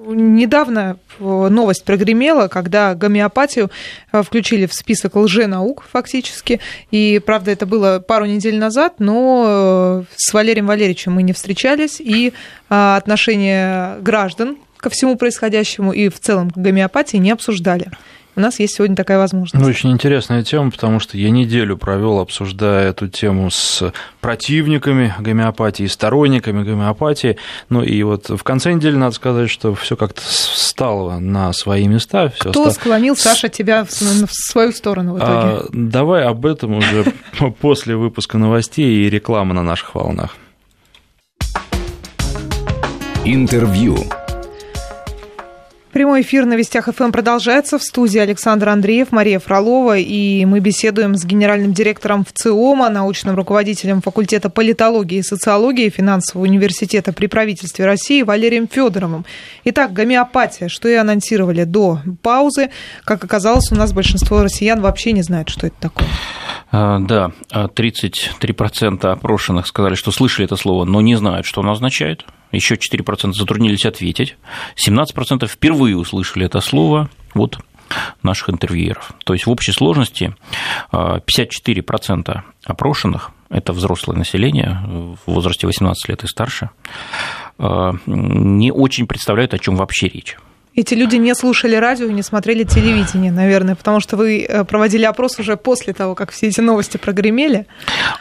недавно 0.06 0.98
э, 1.18 1.22
новость 1.22 1.84
прогремела, 1.84 2.48
когда 2.48 2.94
гомеопатию 2.94 3.70
э, 4.12 4.22
включили 4.22 4.66
в 4.66 4.72
список 4.72 5.16
лженаук 5.16 5.84
фактически. 5.90 6.60
И, 6.90 7.20
правда, 7.24 7.50
это 7.50 7.66
было 7.66 7.98
пару 8.00 8.26
недель 8.26 8.58
назад, 8.58 8.94
но 8.98 9.44
э, 9.46 10.04
с 10.16 10.32
Валерием 10.32 10.66
Валерьевичем 10.66 11.12
мы 11.12 11.22
не 11.22 11.32
встречались, 11.32 12.00
и 12.00 12.32
отношение 12.68 13.98
граждан 14.00 14.58
ко 14.76 14.90
всему 14.90 15.16
происходящему 15.16 15.92
и 15.92 16.08
в 16.08 16.20
целом 16.20 16.50
к 16.50 16.56
гомеопатии 16.56 17.16
не 17.16 17.30
обсуждали 17.30 17.90
у 18.38 18.40
нас 18.40 18.60
есть 18.60 18.76
сегодня 18.76 18.94
такая 18.94 19.18
возможность. 19.18 19.54
Ну, 19.54 19.68
очень 19.68 19.90
интересная 19.90 20.44
тема, 20.44 20.70
потому 20.70 21.00
что 21.00 21.18
я 21.18 21.28
неделю 21.30 21.76
провел, 21.76 22.20
обсуждая 22.20 22.90
эту 22.90 23.08
тему 23.08 23.50
с 23.50 23.92
противниками 24.20 25.12
гомеопатии, 25.18 25.86
сторонниками 25.86 26.62
гомеопатии. 26.62 27.36
Ну 27.68 27.82
и 27.82 28.00
вот 28.04 28.30
в 28.30 28.44
конце 28.44 28.72
недели 28.72 28.94
надо 28.94 29.16
сказать, 29.16 29.50
что 29.50 29.74
все 29.74 29.96
как-то 29.96 30.22
встало 30.22 31.18
на 31.18 31.52
свои 31.52 31.88
места. 31.88 32.32
Кто 32.38 32.52
стало... 32.52 32.70
склонил, 32.70 33.16
Саша, 33.16 33.48
тебя 33.48 33.84
в 33.84 33.90
свою 33.90 34.70
сторону 34.70 35.14
в 35.14 35.18
итоге? 35.18 35.32
А, 35.32 35.66
давай 35.72 36.22
об 36.22 36.46
этом 36.46 36.76
уже 36.76 37.12
после 37.60 37.96
выпуска 37.96 38.38
новостей 38.38 39.04
и 39.04 39.10
рекламы 39.10 39.52
на 39.52 39.64
наших 39.64 39.96
волнах. 39.96 40.36
Интервью. 43.24 43.98
Прямой 45.92 46.20
эфир 46.20 46.44
на 46.44 46.52
Вестях 46.52 46.88
ФМ 46.94 47.12
продолжается. 47.12 47.78
В 47.78 47.82
студии 47.82 48.18
Александр 48.18 48.68
Андреев, 48.68 49.10
Мария 49.10 49.38
Фролова. 49.38 49.96
И 49.96 50.44
мы 50.44 50.60
беседуем 50.60 51.14
с 51.14 51.24
генеральным 51.24 51.72
директором 51.72 52.26
ВЦИОМа, 52.26 52.90
научным 52.90 53.34
руководителем 53.34 54.02
факультета 54.02 54.50
политологии 54.50 55.18
и 55.18 55.22
социологии 55.22 55.88
финансового 55.88 56.46
университета 56.46 57.14
при 57.14 57.26
правительстве 57.26 57.86
России 57.86 58.22
Валерием 58.22 58.68
Федоровым. 58.68 59.24
Итак, 59.64 59.94
гомеопатия, 59.94 60.68
что 60.68 60.88
и 60.88 60.94
анонсировали 60.94 61.64
до 61.64 62.00
паузы. 62.20 62.68
Как 63.04 63.24
оказалось, 63.24 63.72
у 63.72 63.74
нас 63.74 63.94
большинство 63.94 64.42
россиян 64.42 64.82
вообще 64.82 65.12
не 65.12 65.22
знает, 65.22 65.48
что 65.48 65.68
это 65.68 65.76
такое. 65.80 66.06
А, 66.70 66.98
да, 66.98 67.32
33% 67.50 69.06
опрошенных 69.06 69.66
сказали, 69.66 69.94
что 69.94 70.10
слышали 70.12 70.46
это 70.46 70.56
слово, 70.56 70.84
но 70.84 71.00
не 71.00 71.14
знают, 71.14 71.46
что 71.46 71.60
оно 71.62 71.72
означает. 71.72 72.24
Еще 72.52 72.76
4% 72.76 73.32
затруднились 73.32 73.86
ответить. 73.86 74.36
17% 74.76 75.46
впервые 75.46 75.96
услышали 75.96 76.46
это 76.46 76.60
слово. 76.60 77.08
Вот 77.34 77.58
наших 78.22 78.50
интервьюеров. 78.50 79.12
То 79.24 79.32
есть 79.32 79.46
в 79.46 79.50
общей 79.50 79.72
сложности 79.72 80.34
54% 80.92 82.42
опрошенных, 82.66 83.30
это 83.48 83.72
взрослое 83.72 84.14
население 84.14 84.82
в 84.86 85.18
возрасте 85.26 85.66
18 85.66 86.08
лет 86.10 86.22
и 86.22 86.26
старше, 86.26 86.68
не 87.58 88.72
очень 88.72 89.06
представляют, 89.06 89.54
о 89.54 89.58
чем 89.58 89.76
вообще 89.76 90.08
речь. 90.08 90.36
Эти 90.74 90.94
люди 90.94 91.16
не 91.16 91.34
слушали 91.34 91.74
радио 91.74 92.06
и 92.06 92.12
не 92.12 92.22
смотрели 92.22 92.64
телевидение, 92.64 93.32
наверное, 93.32 93.74
потому 93.74 94.00
что 94.00 94.16
вы 94.16 94.42
э, 94.42 94.64
проводили 94.64 95.04
опрос 95.04 95.38
уже 95.38 95.56
после 95.56 95.92
того, 95.92 96.14
как 96.14 96.30
все 96.30 96.48
эти 96.48 96.60
новости 96.60 96.96
прогремели. 96.96 97.66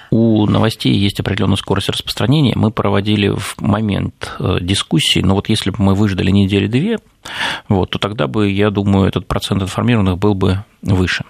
У 0.09 0.45
новостей 0.47 0.93
есть 0.93 1.19
определенная 1.19 1.57
скорость 1.57 1.89
распространения. 1.89 2.53
Мы 2.55 2.71
проводили 2.71 3.29
в 3.29 3.55
момент 3.59 4.31
э, 4.39 4.57
дискуссии, 4.61 5.19
но 5.19 5.35
вот 5.35 5.49
если 5.49 5.69
бы 5.69 5.77
мы 5.79 5.95
выждали 5.95 6.31
недели-две, 6.31 6.97
вот, 7.67 7.91
то 7.91 7.99
тогда 7.99 8.27
бы, 8.27 8.49
я 8.49 8.69
думаю, 8.69 9.07
этот 9.07 9.27
процент 9.27 9.61
информированных 9.61 10.17
был 10.17 10.33
бы 10.33 10.63
выше. 10.81 11.23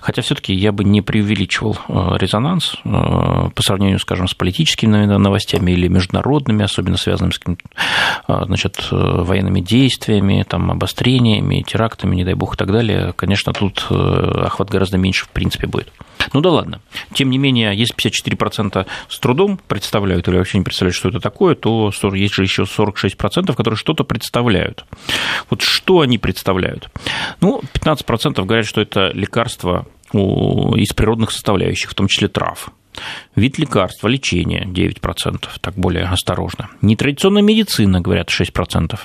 Хотя 0.00 0.22
все-таки 0.22 0.52
я 0.52 0.72
бы 0.72 0.84
не 0.84 1.00
преувеличивал 1.00 1.78
э, 1.88 2.16
резонанс 2.18 2.74
э, 2.84 2.88
по 2.88 3.62
сравнению, 3.62 3.98
скажем, 3.98 4.26
с 4.26 4.34
политическими 4.34 5.04
новостями 5.04 5.72
или 5.72 5.88
международными, 5.88 6.64
особенно 6.64 6.96
связанными 6.96 7.32
с 7.32 7.40
э, 7.46 8.44
значит, 8.46 8.88
военными 8.90 9.60
действиями, 9.60 10.44
там, 10.48 10.70
обострениями, 10.70 11.62
терактами, 11.62 12.16
не 12.16 12.24
дай 12.24 12.34
бог 12.34 12.54
и 12.54 12.56
так 12.56 12.72
далее. 12.72 13.12
Конечно, 13.14 13.52
тут 13.52 13.86
охват 13.90 14.70
гораздо 14.70 14.98
меньше 14.98 15.26
в 15.26 15.28
принципе 15.30 15.66
будет. 15.66 15.92
Ну 16.32 16.40
да 16.40 16.50
ладно. 16.50 16.80
Тем 17.12 17.30
не 17.30 17.38
менее, 17.38 17.74
если 17.74 17.94
54% 17.94 18.86
с 19.08 19.18
трудом 19.18 19.58
представляют 19.68 20.28
или 20.28 20.36
вообще 20.36 20.58
не 20.58 20.64
представляют, 20.64 20.96
что 20.96 21.08
это 21.08 21.20
такое, 21.20 21.54
то 21.54 21.90
есть 22.14 22.34
же 22.34 22.42
еще 22.42 22.62
46%, 22.62 23.54
которые 23.54 23.76
что-то 23.76 24.04
представляют. 24.04 24.84
Вот 25.50 25.62
что 25.62 26.00
они 26.00 26.18
представляют? 26.18 26.90
Ну, 27.40 27.60
15% 27.74 28.44
говорят, 28.44 28.66
что 28.66 28.80
это 28.80 29.10
лекарство 29.12 29.86
из 30.12 30.92
природных 30.92 31.30
составляющих, 31.30 31.90
в 31.90 31.94
том 31.94 32.06
числе 32.06 32.28
трав. 32.28 32.70
Вид 33.34 33.58
лекарства, 33.58 34.08
лечение 34.08 34.64
9%, 34.64 35.48
так 35.60 35.74
более 35.74 36.04
осторожно. 36.04 36.68
Нетрадиционная 36.82 37.42
медицина, 37.42 38.00
говорят, 38.00 38.28
6%. 38.28 38.98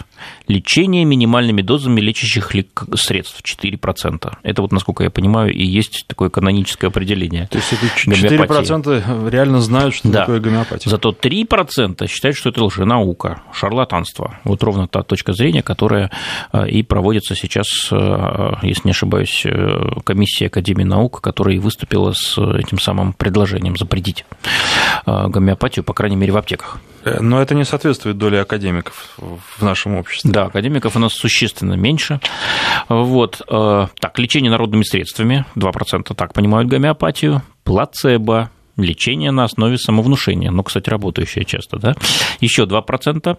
Лечение 0.47 1.05
минимальными 1.05 1.61
дозами 1.61 2.01
лечащих 2.01 2.51
средств 2.95 3.41
4%. 3.41 4.33
Это 4.43 4.61
вот, 4.61 4.71
насколько 4.71 5.03
я 5.03 5.09
понимаю, 5.09 5.53
и 5.53 5.65
есть 5.65 6.05
такое 6.07 6.29
каноническое 6.29 6.89
определение. 6.89 7.47
То 7.47 7.57
есть 7.57 7.73
это 7.73 7.85
4% 7.85 9.29
реально 9.29 9.61
знают, 9.61 9.95
что 9.95 10.09
да. 10.09 10.19
такое 10.21 10.39
гомеопатия. 10.39 10.89
Зато 10.89 11.11
3% 11.11 12.07
считают, 12.07 12.37
что 12.37 12.49
это 12.49 12.63
лженаука, 12.65 13.41
шарлатанство. 13.53 14.39
Вот 14.43 14.61
ровно 14.63 14.87
та 14.87 15.03
точка 15.03 15.33
зрения, 15.33 15.61
которая 15.61 16.11
э, 16.51 16.69
и 16.69 16.83
проводится 16.83 17.35
сейчас, 17.35 17.67
э, 17.91 18.51
если 18.63 18.81
не 18.85 18.91
ошибаюсь, 18.91 19.43
э, 19.45 20.01
комиссия 20.03 20.47
Академии 20.47 20.83
наук, 20.83 21.21
которая 21.21 21.59
выступила 21.59 22.13
с 22.13 22.37
этим 22.37 22.79
самым 22.79 23.13
предложением 23.13 23.76
запретить 23.77 24.25
э, 25.05 25.27
гомеопатию, 25.27 25.83
по 25.85 25.93
крайней 25.93 26.15
мере, 26.15 26.33
в 26.33 26.37
аптеках. 26.37 26.79
Э, 27.05 27.19
но 27.21 27.41
это 27.41 27.55
не 27.55 27.63
соответствует 27.63 28.17
доле 28.17 28.41
академиков 28.41 29.17
в 29.17 29.63
нашем 29.63 29.95
обществе. 29.95 30.31
Да, 30.31 30.45
академиков 30.45 30.95
у 30.95 30.99
нас 30.99 31.13
существенно 31.13 31.73
меньше. 31.73 32.19
Вот. 32.89 33.41
Э, 33.49 33.87
так, 33.99 34.19
лечение 34.19 34.51
народными 34.51 34.83
средствами, 34.83 35.45
2% 35.55 36.13
так 36.15 36.33
понимают 36.33 36.69
гомеопатию, 36.69 37.41
плацебо, 37.63 38.49
лечение 38.77 39.31
на 39.31 39.43
основе 39.43 39.77
самовнушения, 39.77 40.51
ну, 40.51 40.63
кстати, 40.63 40.89
работающее 40.89 41.45
часто, 41.45 41.77
да, 41.77 41.95
еще 42.39 42.63
2%, 42.63 43.37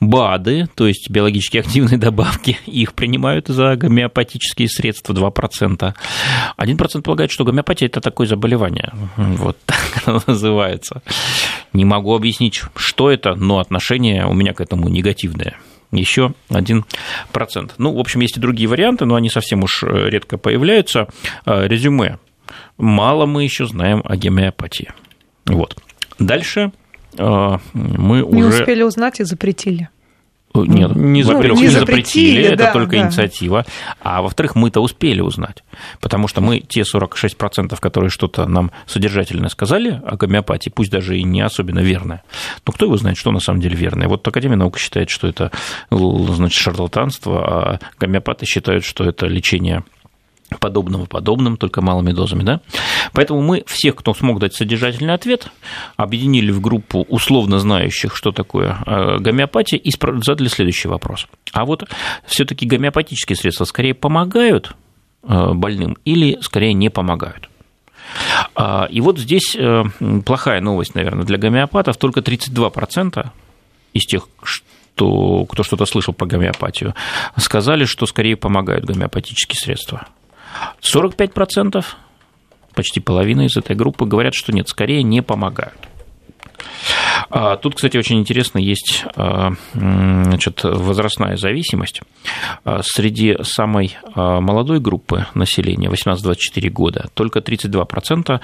БАДы, 0.00 0.68
то 0.74 0.86
есть 0.86 1.10
биологически 1.10 1.58
активные 1.58 1.98
добавки, 1.98 2.58
их 2.66 2.94
принимают 2.94 3.48
за 3.48 3.76
гомеопатические 3.76 4.68
средства 4.68 5.12
2%. 5.12 5.94
1% 6.58 7.02
полагает, 7.02 7.30
что 7.30 7.44
гомеопатия– 7.44 7.86
это 7.88 8.00
такое 8.00 8.26
заболевание, 8.26 8.92
вот 9.16 9.58
так 9.66 9.80
оно 10.06 10.22
называется. 10.26 11.02
Не 11.72 11.84
могу 11.84 12.14
объяснить, 12.14 12.62
что 12.76 13.10
это, 13.10 13.34
но 13.34 13.58
отношение 13.58 14.26
у 14.26 14.34
меня 14.34 14.54
к 14.54 14.60
этому 14.60 14.88
негативное 14.88 15.56
еще 15.92 16.34
1%. 16.50 16.84
Ну, 17.78 17.92
в 17.92 17.98
общем, 17.98 18.20
есть 18.20 18.36
и 18.36 18.40
другие 18.40 18.68
варианты, 18.68 19.04
но 19.04 19.14
они 19.14 19.30
совсем 19.30 19.62
уж 19.62 19.82
редко 19.82 20.36
появляются. 20.36 21.08
Резюме 21.44 22.18
мало 22.78 23.26
мы 23.26 23.44
еще 23.44 23.66
знаем 23.66 24.02
о 24.04 24.16
гомеопатии. 24.16 24.90
Вот. 25.46 25.76
Дальше 26.18 26.72
э, 27.16 27.58
мы 27.72 28.22
уже... 28.22 28.36
Не 28.36 28.44
успели 28.44 28.82
узнать 28.82 29.20
и 29.20 29.24
запретили. 29.24 29.88
Э, 30.56 30.64
нет, 30.66 30.96
не, 30.96 31.22
ну, 31.22 31.34
во-первых, 31.34 31.60
не 31.60 31.68
запретили, 31.68 32.54
да, 32.54 32.64
это 32.64 32.72
только 32.72 32.96
да. 32.96 33.02
инициатива. 33.02 33.66
А 34.00 34.22
во-вторых, 34.22 34.54
мы-то 34.54 34.80
успели 34.80 35.20
узнать. 35.20 35.62
Потому 36.00 36.28
что 36.28 36.40
мы 36.40 36.60
те 36.60 36.82
46%, 36.82 37.78
которые 37.80 38.10
что-то 38.10 38.46
нам 38.46 38.70
содержательно 38.86 39.48
сказали 39.48 40.00
о 40.04 40.16
гомеопатии, 40.16 40.70
пусть 40.70 40.90
даже 40.90 41.18
и 41.18 41.24
не 41.24 41.40
особенно 41.40 41.80
верное, 41.80 42.22
но 42.66 42.72
кто 42.72 42.86
его 42.86 42.96
знает, 42.96 43.16
что 43.16 43.30
на 43.30 43.40
самом 43.40 43.60
деле 43.60 43.76
верное. 43.76 44.08
Вот 44.08 44.26
Академия 44.26 44.56
наук 44.56 44.78
считает, 44.78 45.10
что 45.10 45.26
это 45.26 45.50
значит, 45.90 46.60
шарлатанство, 46.60 47.44
а 47.44 47.80
гомеопаты 47.98 48.46
считают, 48.46 48.84
что 48.84 49.04
это 49.04 49.26
лечение 49.26 49.84
подобного 50.60 51.06
подобным, 51.06 51.56
только 51.56 51.82
малыми 51.82 52.12
дозами, 52.12 52.42
да? 52.42 52.60
Поэтому 53.12 53.42
мы 53.42 53.64
всех, 53.66 53.96
кто 53.96 54.14
смог 54.14 54.38
дать 54.38 54.54
содержательный 54.54 55.14
ответ, 55.14 55.50
объединили 55.96 56.50
в 56.50 56.60
группу 56.60 57.04
условно 57.08 57.58
знающих, 57.58 58.16
что 58.16 58.32
такое 58.32 58.78
э, 58.86 59.18
гомеопатия, 59.18 59.78
и 59.78 59.90
задали 60.22 60.48
следующий 60.48 60.88
вопрос. 60.88 61.26
А 61.52 61.64
вот 61.64 61.84
все 62.26 62.44
таки 62.44 62.66
гомеопатические 62.66 63.36
средства 63.36 63.64
скорее 63.64 63.94
помогают 63.94 64.74
э, 65.22 65.52
больным 65.52 65.96
или 66.04 66.38
скорее 66.40 66.74
не 66.74 66.90
помогают? 66.90 67.48
А, 68.54 68.86
и 68.90 69.00
вот 69.00 69.18
здесь 69.18 69.56
э, 69.56 69.84
плохая 70.24 70.60
новость, 70.60 70.94
наверное, 70.94 71.24
для 71.24 71.38
гомеопатов. 71.38 71.96
Только 71.96 72.20
32% 72.20 73.26
из 73.92 74.02
тех, 74.04 74.28
кто, 74.94 75.44
кто 75.46 75.62
что-то 75.62 75.86
слышал 75.86 76.14
про 76.14 76.26
гомеопатию, 76.26 76.94
сказали, 77.36 77.84
что 77.84 78.06
скорее 78.06 78.36
помогают 78.36 78.84
гомеопатические 78.84 79.56
средства. 79.56 80.06
45%, 80.80 81.84
почти 82.74 83.00
половина 83.00 83.42
из 83.42 83.56
этой 83.56 83.76
группы, 83.76 84.06
говорят, 84.06 84.34
что 84.34 84.52
нет, 84.52 84.68
скорее 84.68 85.02
не 85.02 85.22
помогают. 85.22 85.78
А, 87.30 87.56
тут, 87.56 87.74
кстати, 87.74 87.96
очень 87.96 88.18
интересно, 88.18 88.58
есть 88.58 89.04
а, 89.16 89.52
значит, 89.74 90.60
возрастная 90.62 91.36
зависимость. 91.36 92.02
А, 92.64 92.80
среди 92.82 93.36
самой 93.42 93.96
молодой 94.14 94.80
группы 94.80 95.26
населения, 95.34 95.88
18-24 95.88 96.68
года, 96.70 97.08
только 97.14 97.40
32% 97.40 98.40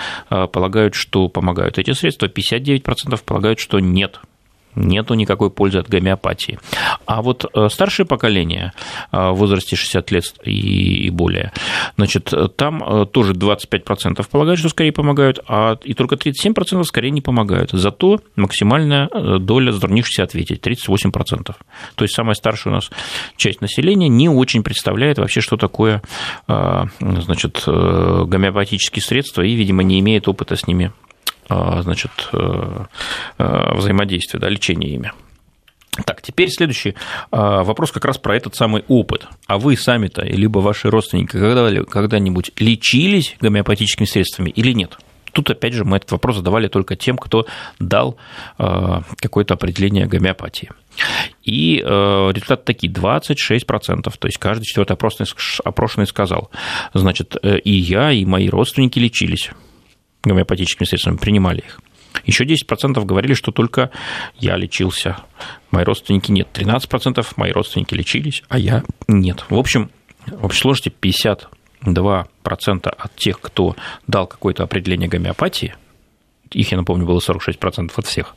полагают, 0.48 0.94
что 0.94 1.29
помогают 1.29 1.79
эти 1.79 1.92
средства, 1.92 2.27
59% 2.27 3.20
полагают, 3.25 3.61
что 3.61 3.79
нет, 3.81 4.20
нету 4.74 5.14
никакой 5.14 5.50
пользы 5.50 5.78
от 5.78 5.88
гомеопатии. 5.88 6.58
А 7.06 7.22
вот 7.22 7.44
э, 7.44 7.68
старшее 7.68 8.06
поколение 8.06 8.72
э, 9.11 9.30
в 9.30 9.35
возрасте 9.35 9.76
60 9.76 10.11
лет 10.11 10.24
и 10.44 11.11
более, 11.11 11.52
значит, 11.96 12.32
там 12.56 12.82
э, 12.82 13.06
тоже 13.06 13.32
25% 13.32 14.26
полагают, 14.30 14.61
что 14.61 14.68
скорее 14.68 14.92
помогают, 14.92 15.40
а 15.48 15.76
и 15.82 15.94
только 15.94 16.16
37% 16.16 16.82
скорее 16.85 17.11
не 17.11 17.20
помогают. 17.20 17.70
Зато 17.72 18.20
максимальная 18.37 19.08
доля 19.38 19.72
затруднившихся 19.72 20.22
ответить, 20.22 20.66
38%. 20.66 21.54
То 21.94 22.04
есть 22.04 22.14
самая 22.14 22.35
старшая 22.35 22.72
у 22.72 22.76
нас 22.76 22.90
часть 23.37 23.61
населения 23.61 24.08
не 24.08 24.28
очень 24.28 24.62
представляет 24.62 25.18
вообще, 25.18 25.40
что 25.40 25.56
такое 25.56 26.02
значит, 26.46 27.62
гомеопатические 27.66 29.02
средства 29.02 29.42
и, 29.42 29.54
видимо, 29.54 29.82
не 29.82 30.00
имеет 30.00 30.28
опыта 30.28 30.56
с 30.56 30.66
ними 30.66 30.92
значит, 31.48 32.11
э, 32.33 32.85
э, 33.38 33.74
взаимодействия, 33.74 34.40
да, 34.40 34.48
лечения 34.48 34.94
ими. 34.94 35.12
Так, 36.07 36.22
теперь 36.22 36.48
следующий 36.48 36.94
а, 37.31 37.64
вопрос 37.64 37.92
как 37.92 38.07
раз 38.07 38.16
про 38.16 38.35
этот 38.35 38.55
самый 38.55 38.83
опыт. 38.88 39.26
А 39.46 39.59
вы 39.59 39.76
сами-то, 39.76 40.22
либо 40.22 40.61
ваши 40.61 40.88
родственники 40.88 41.33
когда-нибудь 41.85 42.52
лечились 42.57 43.37
гомеопатическими 43.42 44.07
средствами 44.07 44.48
или 44.48 44.72
нет? 44.72 44.96
Тут, 45.33 45.50
опять 45.50 45.74
же, 45.74 45.85
мы 45.85 45.98
этот 45.98 46.12
вопрос 46.12 46.37
задавали 46.37 46.68
только 46.68 46.96
тем, 46.96 47.18
кто 47.18 47.46
дал 47.78 48.16
а, 48.57 49.02
какое-то 49.20 49.52
определение 49.52 50.07
гомеопатии. 50.07 50.70
И 51.42 51.76
результаты 51.76 52.64
такие, 52.64 52.90
26%, 52.90 54.02
то 54.02 54.28
есть 54.28 54.38
каждый 54.38 54.64
четвертый 54.64 54.92
опрошенный 54.92 56.07
сказал, 56.07 56.50
значит, 56.94 57.37
э, 57.42 57.59
и 57.59 57.72
я, 57.72 58.12
и 58.12 58.24
мои 58.24 58.48
родственники 58.48 58.98
лечились 58.98 59.50
гомеопатическими 60.22 60.87
средствами, 60.87 61.16
принимали 61.16 61.58
их. 61.58 61.80
Еще 62.24 62.44
10% 62.44 63.04
говорили, 63.04 63.35
что 63.35 63.52
только 63.52 63.90
я 64.38 64.56
лечился, 64.56 65.16
мои 65.70 65.85
родственники 65.85 66.30
нет. 66.30 66.48
13% 66.52 67.26
мои 67.37 67.52
родственники 67.52 67.94
лечились, 67.94 68.42
а 68.48 68.58
я 68.58 68.85
нет. 69.08 69.44
В 69.48 69.56
общем, 69.56 69.90
в 70.26 70.44
общей 70.44 70.61
сложности 70.61 70.90
50 70.90 71.48
2% 71.85 72.88
от 72.88 73.16
тех, 73.16 73.40
кто 73.40 73.76
дал 74.06 74.26
какое-то 74.26 74.62
определение 74.62 75.08
гомеопатии, 75.08 75.74
их, 76.54 76.72
я 76.72 76.78
напомню, 76.78 77.06
было 77.06 77.18
46% 77.18 77.90
от 77.94 78.06
всех. 78.06 78.36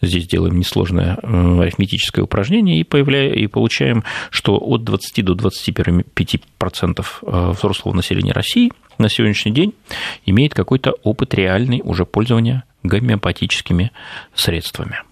Здесь 0.00 0.26
делаем 0.26 0.58
несложное 0.58 1.18
э, 1.22 1.60
арифметическое 1.62 2.24
упражнение 2.24 2.80
и, 2.80 2.84
появляем, 2.84 3.34
и 3.34 3.46
получаем, 3.46 4.04
что 4.30 4.56
от 4.58 4.84
20 4.84 5.24
до 5.24 5.34
25% 5.34 7.04
э, 7.22 7.50
взрослого 7.50 7.94
населения 7.94 8.32
России 8.32 8.72
на 8.98 9.08
сегодняшний 9.08 9.52
день 9.52 9.74
имеет 10.26 10.54
какой-то 10.54 10.92
опыт 11.02 11.34
реальный 11.34 11.80
уже 11.84 12.04
пользования 12.04 12.64
гомеопатическими 12.82 13.92
средствами. 14.34 15.02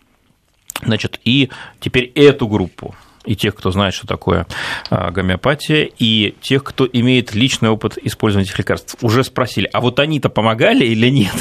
Значит, 0.82 1.20
и 1.24 1.50
теперь 1.80 2.12
эту 2.14 2.46
группу 2.46 2.94
и 3.24 3.36
тех, 3.36 3.54
кто 3.54 3.70
знает, 3.70 3.94
что 3.94 4.06
такое 4.06 4.46
а, 4.90 5.10
гомеопатия, 5.10 5.88
и 5.98 6.34
тех, 6.40 6.64
кто 6.64 6.88
имеет 6.90 7.34
личный 7.34 7.68
опыт 7.68 7.98
использования 7.98 8.46
этих 8.46 8.58
лекарств, 8.58 8.96
уже 9.02 9.22
спросили, 9.22 9.68
а 9.72 9.80
вот 9.80 9.98
они-то 10.00 10.30
помогали 10.30 10.86
или 10.86 11.08
нет? 11.10 11.34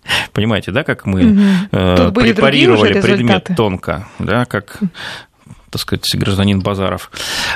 Понимаете, 0.32 0.72
да, 0.72 0.84
как 0.84 1.06
мы 1.06 1.24
угу. 1.24 2.12
препарировали 2.12 3.00
предмет 3.00 3.50
тонко, 3.56 4.08
да, 4.18 4.44
как 4.44 4.80
так 5.70 5.80
сказать, 5.80 6.04
гражданин 6.14 6.60
Базаров 6.60 7.10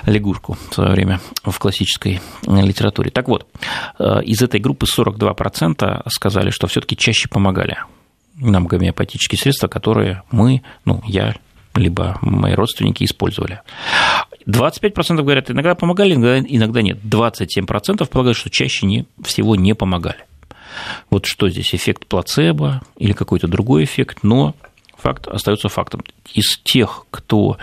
лягушку 0.07 0.57
в 0.70 0.75
свое 0.75 0.90
время 0.90 1.20
в 1.44 1.59
классической 1.59 2.22
литературе. 2.46 3.11
Так 3.11 3.29
вот, 3.29 3.46
э, 3.99 4.22
из 4.25 4.40
этой 4.40 4.59
группы 4.59 4.87
42% 4.87 6.03
сказали, 6.09 6.49
что 6.49 6.66
все-таки 6.66 6.96
чаще 6.96 7.29
помогали 7.29 7.77
нам 8.37 8.66
гомеопатические 8.66 9.38
средства, 9.38 9.68
которые 9.68 10.22
мы, 10.31 10.62
ну, 10.87 11.03
я, 11.07 11.35
либо 11.75 12.18
мои 12.22 12.55
родственники 12.55 13.05
использовали. 13.05 13.61
25% 14.46 15.22
говорят, 15.22 15.51
иногда 15.51 15.75
помогали, 15.75 16.14
иногда 16.14 16.81
нет. 16.81 16.99
27% 17.05 18.07
полагают, 18.09 18.38
что 18.38 18.49
чаще 18.49 18.87
не, 18.87 19.07
всего 19.22 19.57
не 19.57 19.75
помогали. 19.75 20.25
Вот 21.10 21.26
что 21.26 21.48
здесь, 21.48 21.74
эффект 21.74 22.06
плацебо 22.06 22.82
или 22.96 23.12
какой-то 23.12 23.48
другой 23.48 23.84
эффект, 23.84 24.18
но 24.22 24.54
факт 24.96 25.28
остается 25.28 25.68
фактом. 25.68 26.02
Из 26.32 26.58
тех, 26.58 27.06
кто 27.10 27.58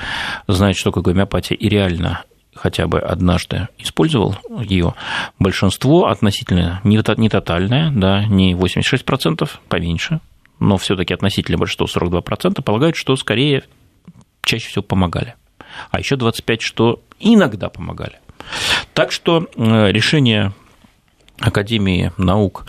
знает, 0.47 0.78
что 0.78 0.91
такое 0.91 1.04
гомеопатия 1.13 1.58
и 1.58 1.69
реально 1.69 2.23
хотя 2.56 2.88
бы 2.88 2.99
однажды 2.99 3.67
использовал 3.78 4.38
ее, 4.62 4.93
большинство 5.39 6.08
относительно 6.08 6.82
не, 6.84 7.30
тотальное, 7.30 7.91
да, 7.91 8.26
не 8.26 8.54
86%, 8.54 9.49
поменьше, 9.67 10.19
но 10.60 10.78
все-таки 10.78 11.13
относительно 11.13 11.58
большинство 11.58 11.88
42% 11.88 12.62
полагают, 12.62 12.95
что 12.95 13.15
скорее 13.15 13.63
чаще 14.43 14.69
всего 14.69 14.84
помогали. 14.84 15.36
А 15.89 15.99
еще 15.99 16.15
25, 16.15 16.62
что 16.62 17.02
иногда 17.19 17.69
помогали. 17.69 18.19
Так 18.93 19.12
что 19.12 19.47
э, 19.56 19.91
решение 19.91 20.54
Академии 21.44 22.12
наук 22.18 22.66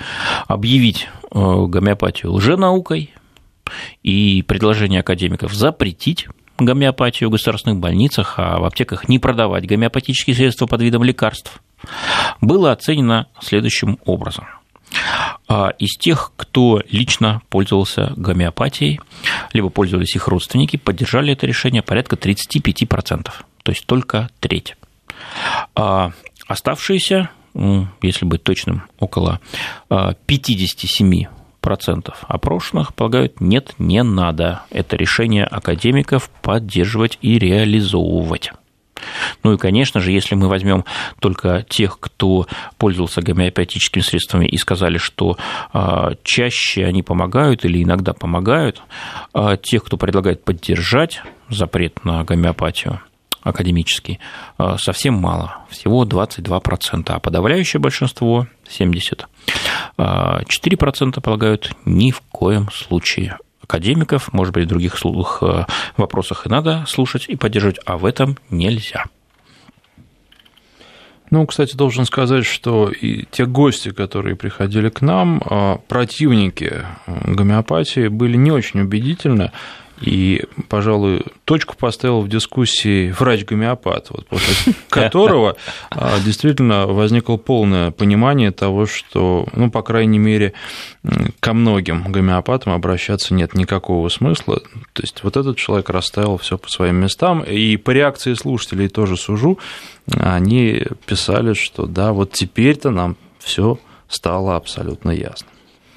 объявить 0.48 1.08
э, 1.30 1.64
гомеопатию 1.66 2.32
лженаукой 2.32 3.14
и 4.02 4.42
предложение 4.42 5.00
академиков 5.00 5.54
запретить 5.54 6.26
гомеопатию 6.58 7.28
в 7.28 7.32
государственных 7.32 7.78
больницах, 7.78 8.34
а 8.38 8.58
в 8.58 8.64
аптеках 8.64 9.08
не 9.08 9.18
продавать 9.18 9.66
гомеопатические 9.66 10.36
средства 10.36 10.66
под 10.66 10.82
видом 10.82 11.04
лекарств, 11.04 11.60
было 12.40 12.72
оценено 12.72 13.28
следующим 13.40 13.98
образом. 14.04 14.46
А, 15.48 15.70
из 15.78 15.96
тех, 15.96 16.32
кто 16.36 16.82
лично 16.90 17.42
пользовался 17.48 18.12
гомеопатией, 18.16 19.00
либо 19.52 19.68
пользовались 19.68 20.16
их 20.16 20.28
родственники, 20.28 20.76
поддержали 20.76 21.32
это 21.32 21.46
решение 21.46 21.82
порядка 21.82 22.16
35%, 22.16 23.30
то 23.62 23.72
есть 23.72 23.86
только 23.86 24.30
треть. 24.40 24.76
А 25.74 26.12
оставшиеся 26.46 27.30
если 28.02 28.24
быть 28.24 28.42
точным, 28.42 28.82
около 28.98 29.40
57 29.88 31.24
а, 31.24 31.30
процентов 31.60 32.24
опрошенных 32.28 32.94
полагают, 32.94 33.40
нет, 33.40 33.74
не 33.78 34.02
надо 34.02 34.62
это 34.70 34.96
решение 34.96 35.44
академиков 35.44 36.28
поддерживать 36.42 37.18
и 37.22 37.38
реализовывать. 37.38 38.52
Ну 39.42 39.54
и, 39.54 39.58
конечно 39.58 40.00
же, 40.00 40.12
если 40.12 40.34
мы 40.34 40.48
возьмем 40.48 40.84
только 41.20 41.64
тех, 41.68 41.98
кто 42.00 42.46
пользовался 42.78 43.22
гомеопатическими 43.22 44.02
средствами 44.02 44.46
и 44.46 44.56
сказали, 44.56 44.98
что 44.98 45.36
а, 45.72 46.12
чаще 46.22 46.84
они 46.84 47.02
помогают 47.02 47.64
или 47.64 47.82
иногда 47.82 48.12
помогают, 48.12 48.82
а, 49.32 49.56
тех, 49.56 49.84
кто 49.84 49.96
предлагает 49.96 50.44
поддержать 50.44 51.22
запрет 51.48 52.04
на 52.04 52.24
гомеопатию, 52.24 53.00
академический, 53.44 54.18
э, 54.58 54.76
совсем 54.78 55.14
мало, 55.14 55.58
всего 55.70 56.04
22%, 56.04 57.14
а 57.14 57.20
подавляющее 57.20 57.80
большинство, 57.80 58.48
70%, 58.68 59.26
4% 59.96 61.20
полагают 61.20 61.72
ни 61.84 62.10
в 62.10 62.20
коем 62.32 62.68
случае 62.72 63.38
академиков, 63.64 64.32
может 64.32 64.54
быть, 64.54 64.64
в 64.64 64.68
других 64.68 64.96
э, 65.04 65.64
вопросах 65.96 66.46
и 66.46 66.48
надо 66.48 66.84
слушать 66.86 67.26
и 67.28 67.36
поддерживать, 67.36 67.78
а 67.84 67.96
в 67.98 68.04
этом 68.04 68.38
нельзя. 68.50 69.04
Ну, 71.30 71.46
кстати, 71.46 71.74
должен 71.74 72.04
сказать, 72.04 72.44
что 72.44 72.90
и 72.90 73.24
те 73.30 73.46
гости, 73.46 73.90
которые 73.90 74.36
приходили 74.36 74.88
к 74.88 75.00
нам, 75.00 75.38
э, 75.38 75.78
противники 75.88 76.84
гомеопатии, 77.06 78.08
были 78.08 78.36
не 78.36 78.52
очень 78.52 78.80
убедительны. 78.80 79.50
И, 80.00 80.44
пожалуй, 80.68 81.24
точку 81.44 81.76
поставил 81.76 82.20
в 82.20 82.28
дискуссии 82.28 83.10
врач-гомеопат, 83.12 84.10
вот 84.10 84.26
после 84.26 84.74
которого 84.88 85.56
а, 85.90 86.18
действительно 86.20 86.86
возникло 86.86 87.36
полное 87.36 87.90
понимание 87.90 88.50
того, 88.50 88.86
что, 88.86 89.46
ну, 89.52 89.70
по 89.70 89.82
крайней 89.82 90.18
мере, 90.18 90.52
ко 91.40 91.52
многим 91.52 92.10
гомеопатам 92.10 92.72
обращаться 92.72 93.34
нет 93.34 93.54
никакого 93.54 94.08
смысла. 94.08 94.60
То 94.92 95.02
есть 95.02 95.22
вот 95.22 95.36
этот 95.36 95.56
человек 95.56 95.90
расставил 95.90 96.38
все 96.38 96.58
по 96.58 96.68
своим 96.68 96.96
местам, 96.96 97.42
и 97.42 97.76
по 97.76 97.90
реакции 97.90 98.34
слушателей 98.34 98.88
тоже 98.88 99.16
сужу, 99.16 99.58
они 100.10 100.82
писали, 101.06 101.54
что 101.54 101.86
да, 101.86 102.12
вот 102.12 102.32
теперь-то 102.32 102.90
нам 102.90 103.16
все 103.38 103.78
стало 104.08 104.56
абсолютно 104.56 105.10
ясно. 105.10 105.48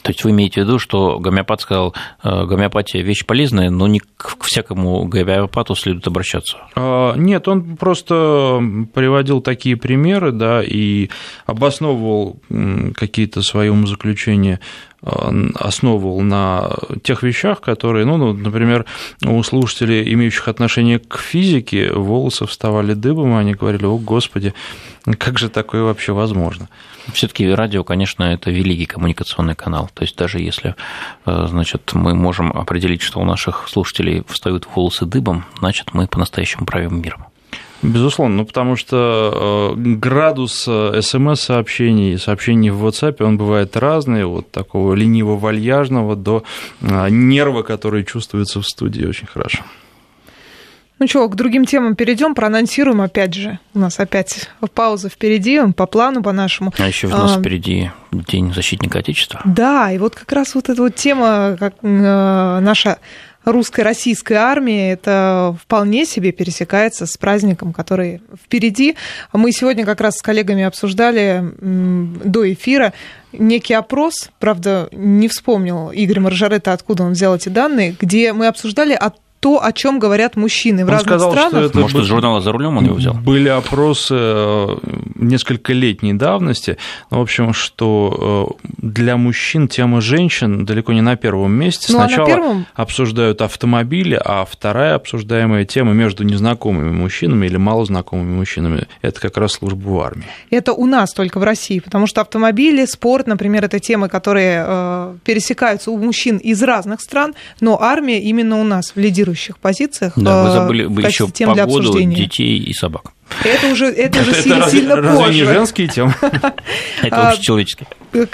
То 0.08 0.12
есть 0.12 0.24
вы 0.24 0.32
имеете 0.32 0.62
в 0.62 0.64
виду, 0.64 0.80
что 0.80 1.20
гомеопат 1.20 1.60
сказал, 1.60 1.94
э, 2.24 2.46
гомеопатия 2.46 3.04
вещь 3.04 3.26
полезная, 3.26 3.70
но 3.70 3.88
не 3.88 4.00
к 4.00 4.38
всякому 4.42 5.04
гомеопату 5.04 5.76
следует 5.76 6.08
обращаться? 6.08 6.56
А, 6.78 7.14
нет, 7.16 7.46
он 7.50 7.76
просто 7.76 8.62
приводил 8.94 9.42
такие 9.42 9.76
примеры, 9.76 10.32
да, 10.32 10.64
и 10.64 11.10
обосновывал 11.46 12.40
какие-то 12.96 13.42
свои 13.42 13.68
умозаключения 13.68 14.62
основывал 15.02 16.22
на 16.22 16.72
тех 17.04 17.22
вещах, 17.24 17.62
которые, 17.62 18.06
ну, 18.06 18.18
ну, 18.18 18.34
например, 18.34 18.86
у 19.24 19.42
слушателей, 19.44 20.12
имеющих 20.14 20.48
отношение 20.48 21.00
к 21.00 21.18
физике, 21.18 21.94
волосы 21.94 22.46
вставали 22.48 22.94
дыбом, 22.94 23.36
и 23.36 23.40
они 23.40 23.54
говорили, 23.54 23.86
о, 23.86 23.98
Господи, 23.98 24.54
как 25.20 25.38
же 25.38 25.50
такое 25.50 25.84
вообще 25.84 26.14
возможно? 26.14 26.68
Все-таки 27.14 27.48
радио, 27.48 27.84
конечно, 27.84 28.24
это 28.24 28.50
великий 28.52 28.86
коммуникационный 28.86 29.56
канал. 29.56 29.90
То 29.94 30.04
есть 30.04 30.18
даже 30.18 30.40
если, 30.40 30.76
э, 31.26 31.46
значит, 31.48 31.92
мы 31.94 32.16
можем 32.16 32.52
определить, 32.52 33.02
что 33.02 33.20
у 33.20 33.26
наших 33.26 33.70
слушателей 33.70 34.24
встают 34.28 34.68
волосы 34.76 35.06
дыбом, 35.06 35.46
значит, 35.60 35.94
мы 35.94 36.08
по-настоящему 36.08 36.66
правим 36.66 37.02
миром. 37.02 37.28
Безусловно, 37.84 38.38
ну 38.38 38.46
потому 38.46 38.76
что 38.76 39.76
э, 39.76 39.80
градус 39.80 40.66
э, 40.68 41.02
смс-сообщений, 41.02 42.18
сообщений 42.18 42.72
в 42.72 42.86
WhatsApp, 42.86 43.24
он 43.24 43.38
бывает 43.38 43.78
разный, 43.78 44.26
от 44.26 44.52
такого 44.52 44.96
лениво-вальяжного 44.96 46.16
до 46.16 46.44
э, 46.82 47.10
нерва, 47.10 47.62
который 47.62 48.04
чувствуется 48.04 48.62
в 48.62 48.66
студии 48.66 49.06
очень 49.06 49.28
хорошо. 49.28 49.64
Ну 51.00 51.08
что, 51.08 51.30
к 51.30 51.36
другим 51.36 51.66
темам 51.66 51.96
перейдем, 51.96 52.34
проанонсируем 52.34 53.02
опять 53.02 53.36
же. 53.36 53.60
У 53.76 53.80
нас 53.80 54.00
опять 54.00 54.50
пауза 54.74 55.10
впереди, 55.10 55.62
по 55.76 55.86
плану, 55.86 56.24
по 56.24 56.32
нашему. 56.32 56.74
А 56.80 56.88
еще 56.88 57.06
у 57.06 57.12
нас 57.12 57.36
а, 57.36 57.40
впереди 57.40 57.92
День 58.12 58.52
защитника 58.52 59.00
Отечества. 59.00 59.42
Да, 59.46 59.92
и 59.92 60.00
вот 60.00 60.16
как 60.16 60.32
раз 60.32 60.56
вот 60.56 60.70
эта 60.70 60.82
вот 60.82 60.96
тема, 60.96 61.56
как 61.60 61.76
наша 61.84 62.98
русской 63.52 63.82
российской 63.82 64.34
армии, 64.34 64.92
это 64.92 65.56
вполне 65.62 66.06
себе 66.06 66.32
пересекается 66.32 67.06
с 67.06 67.18
праздником, 67.18 67.74
который 67.74 68.22
впереди. 68.44 68.96
Мы 69.34 69.52
сегодня 69.52 69.86
как 69.86 70.02
раз 70.02 70.18
с 70.18 70.22
коллегами 70.22 70.64
обсуждали 70.64 71.44
до 71.60 72.52
эфира 72.54 72.94
некий 73.34 73.74
опрос, 73.74 74.30
правда, 74.40 74.90
не 74.92 75.28
вспомнил 75.28 75.92
Игорь 75.92 76.20
Маржарета, 76.20 76.74
откуда 76.74 77.04
он 77.04 77.14
взял 77.14 77.36
эти 77.36 77.50
данные, 77.50 77.96
где 78.00 78.34
мы 78.34 78.48
обсуждали 78.48 78.94
о 78.94 79.12
то, 79.40 79.64
о 79.64 79.72
чем 79.72 80.00
говорят 80.00 80.36
мужчины 80.36 80.84
в 80.84 80.88
он 80.88 80.94
разных 80.94 81.10
сказал, 81.10 81.32
странах. 81.32 81.52
Что 81.52 81.62
это 81.62 81.80
Может, 81.80 82.02
из 82.02 82.06
журнала 82.06 82.42
«За 82.42 82.52
рулем» 82.52 82.78
он 82.78 82.86
его 82.86 82.96
взял? 82.96 83.14
Были 83.14 83.50
опросы 83.50 84.16
э, 84.18 84.78
несколько 85.16 85.74
летней 85.74 86.14
давности, 86.14 86.78
в 87.10 87.20
общем, 87.20 87.54
что 87.54 88.58
для 88.78 89.18
мужчин 89.18 89.68
тема 89.68 90.02
женщин 90.02 90.66
далеко 90.66 90.94
не 90.94 91.02
на 91.02 91.16
первом 91.16 91.54
месте. 91.54 91.92
Ну, 91.94 92.00
Сначала 92.00 92.26
а 92.26 92.30
на 92.30 92.36
первом... 92.36 92.66
обсуждают 92.76 93.42
автомобили, 93.42 94.20
а 94.24 94.46
вторая 94.46 94.96
обсуждаемая 94.96 95.66
тема 95.66 95.94
между 95.94 96.24
незнакомыми 96.24 96.92
мужчинами 96.92 97.46
или 97.46 97.58
малознакомыми 97.58 98.36
мужчинами– 98.36 98.88
это 99.02 99.20
как 99.20 99.38
раз 99.38 99.54
служба 99.54 99.88
в 99.88 100.00
армии. 100.00 100.26
Это 100.50 100.74
у 100.74 100.86
нас 100.86 101.14
только 101.14 101.40
в 101.40 101.44
России, 101.44 101.80
потому 101.80 102.08
что 102.08 102.22
автомобили, 102.22 102.86
спорт, 102.86 103.28
например, 103.28 103.66
это 103.66 103.80
темы, 103.80 104.10
которые 104.10 104.64
э, 104.66 105.16
пересекаются 105.24 105.92
у 105.92 105.98
мужчин 105.98 106.38
из 106.38 106.62
разных 106.64 107.02
стран, 107.02 107.36
но 107.62 107.82
армия 107.82 108.20
именно 108.20 108.60
у 108.60 108.64
нас 108.64 108.92
в 108.96 108.98
лидирующих 109.28 109.58
позициях. 109.58 110.14
Да, 110.16 110.44
вы 110.44 110.52
забыли 110.52 110.86
бы 110.86 111.02
еще 111.02 111.28
погоду, 111.28 112.00
детей 112.02 112.58
и 112.58 112.74
собак. 112.74 113.12
Это 113.44 113.68
уже, 113.68 113.88
это 113.88 114.22
уже 114.22 114.34
сильно, 114.42 114.60
разве, 114.60 114.80
сильно 114.80 114.96
разве 114.96 115.18
позже. 115.26 115.34
не 115.40 115.46
женские 115.46 115.88
темы? 115.88 116.16
Это 117.02 117.30
общечеловеческие. 117.30 117.88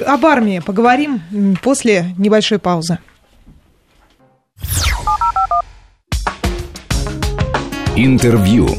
Об 0.06 0.26
армии 0.26 0.60
поговорим 0.60 1.22
после 1.62 2.14
небольшой 2.18 2.60
паузы. 2.60 3.00
Интервью. 7.96 8.70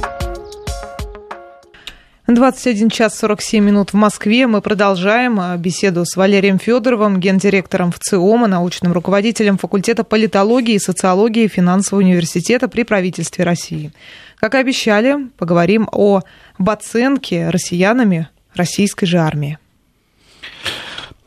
21 2.27 2.89
час 2.89 3.19
47 3.19 3.63
минут 3.63 3.93
в 3.93 3.97
Москве. 3.97 4.47
Мы 4.47 4.63
продолжаем 4.63 5.39
а, 5.39 5.59
беседу 5.59 6.07
с 6.07 6.17
Валерием 6.17 6.59
Федоровым, 6.59 7.21
гендиректором 7.21 7.93
ВЦИОМа, 7.93 8.47
научным 8.47 8.95
руководителем 8.95 9.59
факультета 9.59 10.05
политологии 10.05 10.77
и 10.77 10.79
социологии 10.79 11.49
финансового 11.49 12.03
университета 12.03 12.67
при 12.67 12.85
правительстве 12.85 13.45
России. 13.45 13.93
Как 14.37 14.55
и 14.55 14.59
обещали, 14.59 15.29
поговорим 15.37 15.87
о 15.93 16.23
оценке 16.59 17.51
россиянами 17.51 18.31
российской 18.55 19.05
же 19.05 19.19
армии. 19.19 19.59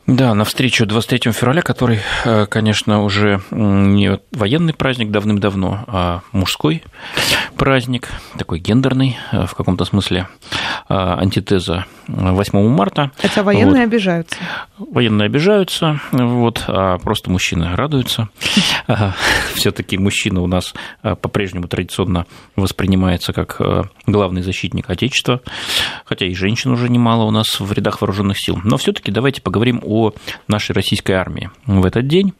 Да, 0.08 0.32
на 0.32 0.44
встречу 0.44 0.86
23 0.86 1.32
февраля, 1.32 1.60
который, 1.60 2.00
э, 2.24 2.46
конечно, 2.46 3.04
уже 3.04 3.42
не 3.50 4.18
военный 4.32 4.72
праздник 4.72 5.10
давным-давно, 5.10 5.84
а 5.86 6.20
мужской 6.32 6.82
праздник, 7.58 8.08
такой 8.38 8.58
гендерный, 8.58 9.18
э, 9.32 9.44
в 9.44 9.54
каком-то 9.54 9.84
смысле 9.84 10.26
э, 10.88 10.94
антитеза 10.94 11.84
8 12.06 12.68
марта. 12.70 13.10
Хотя 13.20 13.42
военные 13.42 13.82
вот. 13.82 13.92
обижаются. 13.92 14.36
Военные 14.78 15.26
обижаются, 15.26 16.00
вот, 16.12 16.64
а 16.68 16.96
просто 16.96 17.30
мужчины 17.30 17.76
радуются. 17.76 18.30
Все-таки 19.56 19.98
мужчина 19.98 20.40
у 20.40 20.46
нас 20.46 20.72
по-прежнему 21.02 21.68
традиционно 21.68 22.24
воспринимается 22.56 23.34
как 23.34 23.60
главный 24.06 24.40
защитник 24.40 24.88
Отечества, 24.88 25.42
хотя 26.06 26.24
и 26.24 26.32
женщин 26.32 26.70
уже 26.70 26.88
немало 26.88 27.24
у 27.24 27.30
нас 27.30 27.60
в 27.60 27.70
рядах 27.72 28.00
вооруженных 28.00 28.38
сил. 28.38 28.58
Но 28.64 28.78
все-таки 28.78 29.12
давайте 29.12 29.42
поговорим 29.42 29.82
о 29.84 29.97
о 29.98 30.14
нашей 30.46 30.72
российской 30.72 31.12
армии 31.12 31.50
в 31.66 31.84
этот 31.84 32.06
день 32.06 32.32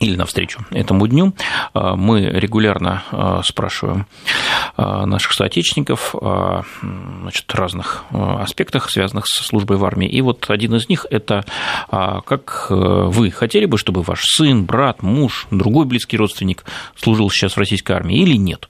или 0.00 0.16
навстречу 0.16 0.64
этому 0.70 1.06
дню 1.06 1.34
а, 1.72 1.94
мы 1.96 2.22
регулярно 2.22 3.04
а, 3.10 3.42
спрашиваем 3.42 4.06
а, 4.76 5.06
наших 5.06 5.32
соотечественников 5.32 6.14
о 6.14 6.62
значит, 6.82 7.52
разных 7.54 8.04
аспектах, 8.10 8.90
связанных 8.90 9.26
со 9.26 9.44
службой 9.44 9.76
в 9.76 9.84
армии. 9.84 10.08
И 10.08 10.20
вот 10.20 10.46
один 10.48 10.74
из 10.74 10.88
них– 10.88 11.06
это 11.10 11.44
как 11.90 12.66
вы 12.70 13.30
хотели 13.30 13.66
бы, 13.66 13.78
чтобы 13.78 14.02
ваш 14.02 14.22
сын, 14.22 14.64
брат, 14.64 15.02
муж, 15.02 15.46
другой 15.50 15.86
близкий 15.86 16.16
родственник 16.16 16.64
служил 16.96 17.30
сейчас 17.30 17.54
в 17.54 17.58
российской 17.58 17.92
армии 17.92 18.18
или 18.18 18.36
нет? 18.36 18.68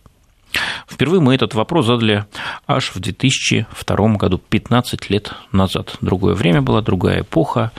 Впервые 0.88 1.21
мы 1.21 1.35
этот 1.35 1.55
вопрос 1.55 1.87
задали 1.87 2.25
аж 2.67 2.90
в 2.95 3.01
2002 3.01 4.09
году, 4.17 4.38
15 4.38 5.11
лет 5.11 5.33
назад. 5.53 5.97
Другое 6.01 6.35
время 6.35 6.62
было, 6.62 6.83
другая 6.83 7.23
эпоха, 7.23 7.73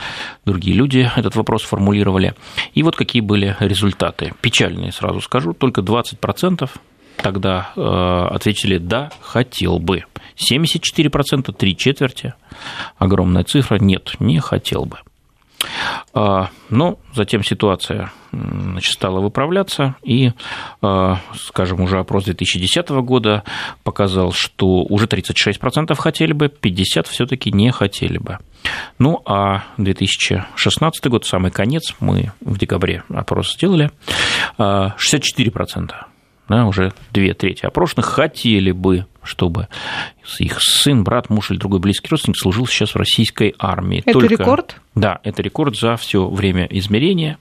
другие 0.45 0.75
люди 0.75 1.09
этот 1.15 1.35
вопрос 1.35 1.63
формулировали. 1.63 2.35
И 2.73 2.83
вот 2.83 2.95
какие 2.95 3.21
были 3.21 3.55
результаты. 3.59 4.33
Печальные, 4.41 4.91
сразу 4.91 5.21
скажу, 5.21 5.53
только 5.53 5.81
20% 5.81 6.69
тогда 7.17 7.71
э, 7.75 7.81
ответили 7.81 8.77
«да, 8.77 9.11
хотел 9.21 9.79
бы». 9.79 10.03
74%, 10.37 11.53
три 11.53 11.77
четверти, 11.77 12.33
огромная 12.97 13.43
цифра, 13.43 13.77
нет, 13.77 14.15
не 14.19 14.39
хотел 14.39 14.85
бы. 14.85 14.97
А, 16.13 16.49
но 16.69 16.99
затем 17.13 17.43
ситуация 17.43 18.11
значит, 18.31 18.93
стала 18.93 19.19
выправляться, 19.19 19.95
и, 20.03 20.31
а, 20.81 21.19
скажем, 21.35 21.81
уже 21.81 21.99
опрос 21.99 22.25
2010 22.25 22.89
года 23.01 23.43
показал, 23.83 24.31
что 24.31 24.83
уже 24.83 25.07
36% 25.07 25.95
хотели 25.97 26.33
бы, 26.33 26.47
50% 26.47 27.09
все-таки 27.09 27.51
не 27.51 27.71
хотели 27.71 28.17
бы. 28.17 28.39
Ну, 28.99 29.21
а 29.25 29.63
2016 29.77 31.07
год, 31.07 31.25
самый 31.25 31.51
конец, 31.51 31.93
мы 31.99 32.31
в 32.41 32.57
декабре 32.57 33.03
опрос 33.09 33.53
сделали, 33.53 33.91
64% 34.57 35.91
а, 35.91 36.07
да, 36.47 36.65
уже 36.65 36.93
две 37.11 37.33
трети 37.33 37.65
опрошенных 37.65 38.05
хотели 38.05 38.71
бы, 38.71 39.05
чтобы 39.23 39.67
их 40.39 40.57
сын, 40.59 41.03
брат, 41.03 41.29
муж 41.29 41.51
или 41.51 41.57
другой 41.57 41.79
близкий 41.79 42.07
родственник 42.09 42.37
служил 42.37 42.67
сейчас 42.67 42.91
в 42.91 42.97
российской 42.97 43.55
армии. 43.57 43.99
Это 44.05 44.13
Только... 44.13 44.27
рекорд? 44.27 44.81
Да, 44.93 45.19
это 45.23 45.41
рекорд 45.41 45.75
за 45.75 45.95
все 45.97 46.27
время 46.27 46.65
измерения. 46.65 47.37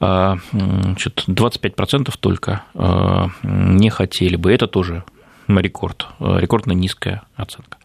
А, 0.00 0.36
значит, 0.52 1.24
25% 1.26 2.12
только 2.20 2.62
а, 2.74 3.28
не 3.42 3.90
хотели 3.90 4.36
бы. 4.36 4.52
Это 4.52 4.66
тоже 4.66 5.04
рекорд, 5.48 6.06
рекордно 6.20 6.72
низкая 6.72 7.22
оценка. 7.36 7.78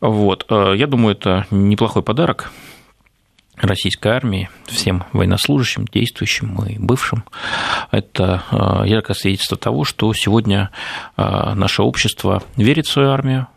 Вот. 0.00 0.46
А, 0.48 0.72
я 0.72 0.86
думаю, 0.86 1.14
это 1.14 1.46
неплохой 1.50 2.02
подарок 2.02 2.50
российской 3.60 4.08
армии, 4.08 4.48
всем 4.66 5.04
военнослужащим, 5.12 5.86
действующим 5.86 6.56
и 6.64 6.78
бывшим. 6.78 7.24
Это 7.90 8.42
а, 8.50 8.84
яркое 8.84 9.14
свидетельство 9.14 9.56
того, 9.56 9.84
что 9.84 10.12
сегодня 10.14 10.70
а, 11.16 11.54
наше 11.54 11.82
общество 11.82 12.42
верит 12.56 12.86
в 12.86 12.92
свою 12.92 13.10
армию, 13.10 13.48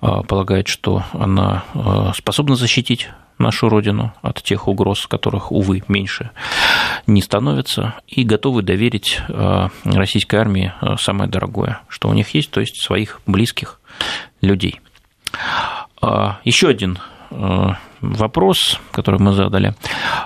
а, 0.00 0.22
полагает, 0.22 0.68
что 0.68 1.04
она 1.12 1.64
способна 2.16 2.56
защитить 2.56 3.08
нашу 3.38 3.68
родину 3.68 4.12
от 4.20 4.42
тех 4.42 4.66
угроз, 4.66 5.06
которых, 5.06 5.52
увы, 5.52 5.84
меньше 5.86 6.30
не 7.06 7.22
становится, 7.22 7.94
и 8.08 8.24
готовы 8.24 8.62
доверить 8.62 9.20
российской 9.84 10.36
армии 10.36 10.72
самое 10.98 11.30
дорогое, 11.30 11.80
что 11.88 12.08
у 12.08 12.14
них 12.14 12.34
есть, 12.34 12.50
то 12.50 12.60
есть 12.60 12.82
своих 12.82 13.20
близких 13.26 13.80
людей. 14.40 14.80
Еще 16.02 16.68
один 16.68 16.98
вопрос, 17.30 18.80
который 18.90 19.20
мы 19.20 19.32
задали, 19.32 19.74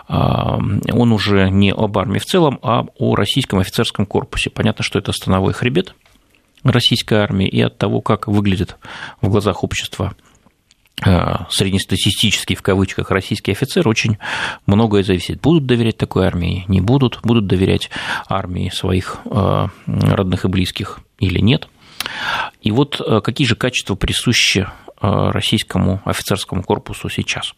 а, 0.08 0.58
он 0.92 1.12
уже 1.12 1.50
не 1.50 1.72
об 1.72 1.98
армии 1.98 2.18
в 2.18 2.24
целом, 2.24 2.58
а 2.62 2.84
о 2.98 3.14
российском 3.14 3.58
офицерском 3.58 4.06
корпусе. 4.06 4.50
Понятно, 4.50 4.84
что 4.84 4.98
это 4.98 5.12
становой 5.12 5.52
хребет 5.52 5.94
российской 6.64 7.14
армии 7.14 7.48
и 7.48 7.60
от 7.60 7.78
того, 7.78 8.00
как 8.00 8.28
выглядит 8.28 8.76
в 9.20 9.28
глазах 9.28 9.64
общества 9.64 10.14
а, 11.04 11.46
среднестатистический 11.50 12.54
в 12.54 12.62
кавычках 12.62 13.10
российский 13.10 13.52
офицер, 13.52 13.88
очень 13.88 14.18
многое 14.66 15.02
зависит. 15.02 15.40
Будут 15.40 15.66
доверять 15.66 15.96
такой 15.96 16.26
армии, 16.26 16.64
не 16.68 16.80
будут, 16.80 17.20
будут 17.22 17.46
доверять 17.46 17.90
армии 18.28 18.70
своих 18.70 19.18
родных 19.26 20.44
и 20.44 20.48
близких 20.48 21.00
или 21.18 21.40
нет. 21.40 21.68
И 22.60 22.70
вот 22.70 23.00
какие 23.24 23.46
же 23.46 23.56
качества 23.56 23.94
присущи 23.94 24.66
российскому 25.00 26.00
офицерскому 26.04 26.62
корпусу 26.62 27.08
сейчас? 27.08 27.54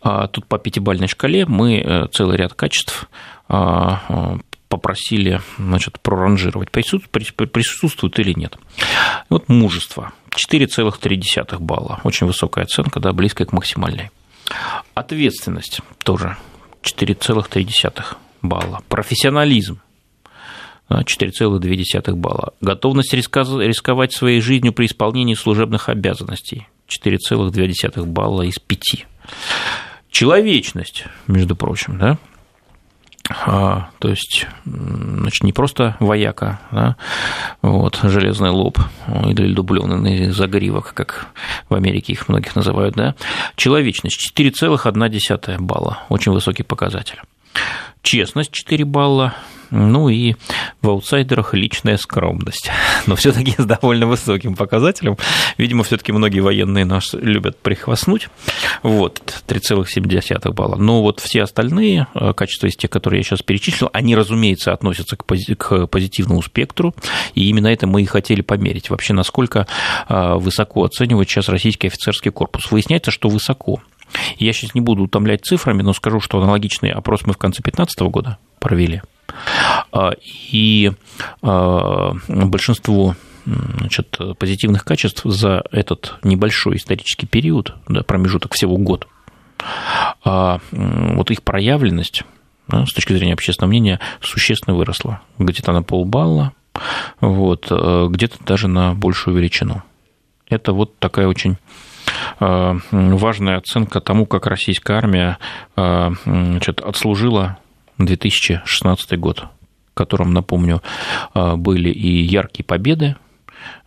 А 0.00 0.28
тут 0.28 0.46
по 0.46 0.58
пятибалльной 0.58 1.08
шкале 1.08 1.44
мы 1.46 1.78
э, 1.78 2.06
целый 2.08 2.36
ряд 2.36 2.54
качеств 2.54 3.08
а, 3.48 4.02
э, 4.08 4.38
попросили 4.68 5.40
значит, 5.58 6.00
проранжировать, 6.00 6.70
присутствует 6.70 8.18
или 8.18 8.32
нет. 8.32 8.56
Вот 9.28 9.48
мужество. 9.48 10.12
4,3 10.30 11.58
балла. 11.58 12.00
Очень 12.04 12.26
высокая 12.26 12.64
оценка, 12.64 13.00
да, 13.00 13.12
близкая 13.12 13.46
к 13.46 13.52
максимальной. 13.52 14.10
Ответственность 14.94 15.80
тоже 16.04 16.36
4,3 16.82 18.16
балла. 18.42 18.82
Профессионализм 18.88 19.80
4,2 20.90 22.14
балла. 22.14 22.54
Готовность 22.60 23.12
рисковать 23.12 24.12
своей 24.12 24.40
жизнью 24.40 24.72
при 24.72 24.86
исполнении 24.86 25.34
служебных 25.34 25.88
обязанностей 25.88 26.66
4,2 26.88 28.04
балла 28.06 28.42
из 28.42 28.58
5. 28.58 29.06
Человечность, 30.10 31.04
между 31.26 31.54
прочим, 31.54 31.98
да, 31.98 32.18
а, 33.30 33.90
то 33.98 34.08
есть, 34.08 34.46
значит, 34.64 35.44
не 35.44 35.52
просто 35.52 35.96
вояка, 36.00 36.60
да, 36.72 36.96
вот, 37.60 38.00
железный 38.02 38.50
лоб 38.50 38.78
или 39.06 39.52
дубленый 39.52 40.30
загривок, 40.30 40.94
как 40.94 41.26
в 41.68 41.74
Америке 41.74 42.14
их 42.14 42.28
многих 42.28 42.56
называют, 42.56 42.94
да, 42.94 43.14
человечность 43.54 44.32
4,1 44.34 45.60
балла, 45.60 45.98
очень 46.08 46.32
высокий 46.32 46.62
показатель. 46.62 47.20
Честность 48.00 48.52
4 48.52 48.86
балла, 48.86 49.34
Ну 49.70 50.08
и 50.08 50.34
в 50.82 50.88
аутсайдерах 50.88 51.54
личная 51.54 51.96
скромность. 51.96 52.70
Но 53.06 53.16
все-таки 53.16 53.54
с 53.56 53.64
довольно 53.64 54.06
высоким 54.06 54.56
показателем. 54.56 55.16
Видимо, 55.56 55.84
все-таки 55.84 56.12
многие 56.12 56.40
военные 56.40 56.84
нас 56.84 57.14
любят 57.14 57.58
прихвастнуть. 57.58 58.28
Вот, 58.82 59.20
3,7 59.46 60.52
балла. 60.52 60.76
Но 60.76 61.02
вот 61.02 61.20
все 61.20 61.42
остальные 61.42 62.06
э, 62.14 62.32
качества 62.32 62.66
из 62.66 62.76
тех, 62.76 62.90
которые 62.90 63.20
я 63.20 63.24
сейчас 63.24 63.42
перечислил, 63.42 63.90
они, 63.92 64.16
разумеется, 64.16 64.72
относятся 64.72 65.16
к 65.16 65.24
позитивному 65.24 66.42
спектру. 66.42 66.94
И 67.34 67.48
именно 67.48 67.68
это 67.68 67.86
мы 67.86 68.02
и 68.02 68.06
хотели 68.06 68.40
померить. 68.40 68.90
Вообще, 68.90 69.12
насколько 69.12 69.66
э, 70.08 70.34
высоко 70.34 70.84
оценивает 70.84 71.28
сейчас 71.28 71.48
российский 71.48 71.88
офицерский 71.88 72.30
корпус. 72.30 72.70
Выясняется, 72.70 73.10
что 73.10 73.28
высоко. 73.28 73.80
Я 74.38 74.52
сейчас 74.52 74.74
не 74.74 74.80
буду 74.80 75.04
утомлять 75.04 75.44
цифрами, 75.44 75.82
но 75.82 75.92
скажу, 75.92 76.20
что 76.20 76.38
аналогичный 76.38 76.90
опрос 76.90 77.26
мы 77.26 77.34
в 77.34 77.38
конце 77.38 77.62
2015 77.62 78.00
года 78.00 78.38
провели. 78.58 79.02
А, 79.92 80.12
и 80.22 80.92
а, 81.42 82.12
большинство 82.28 83.14
значит, 83.44 84.18
позитивных 84.38 84.84
качеств 84.84 85.22
за 85.24 85.62
этот 85.70 86.16
небольшой 86.22 86.76
исторический 86.76 87.26
период, 87.26 87.74
да, 87.88 88.02
промежуток 88.02 88.54
всего 88.54 88.76
год, 88.76 89.08
а, 90.24 90.60
вот 90.70 91.30
их 91.30 91.42
проявленность 91.42 92.24
да, 92.68 92.84
с 92.84 92.92
точки 92.92 93.14
зрения 93.14 93.32
общественного 93.32 93.70
мнения 93.70 94.00
существенно 94.20 94.76
выросла. 94.76 95.22
Где-то 95.38 95.72
на 95.72 95.82
полбалла, 95.82 96.52
вот, 97.20 97.70
где-то 97.70 98.36
даже 98.44 98.68
на 98.68 98.94
большую 98.94 99.36
величину. 99.36 99.82
Это 100.48 100.72
вот 100.72 100.98
такая 100.98 101.26
очень 101.26 101.56
важная 102.38 103.56
оценка 103.56 104.00
тому, 104.00 104.26
как 104.26 104.46
российская 104.46 104.94
армия 104.94 105.38
значит, 105.74 106.80
отслужила 106.80 107.58
2016 107.98 109.18
год, 109.18 109.44
в 109.92 109.94
котором, 109.94 110.32
напомню, 110.32 110.82
а, 111.34 111.56
были 111.56 111.90
и 111.90 112.22
яркие 112.22 112.64
победы, 112.64 113.16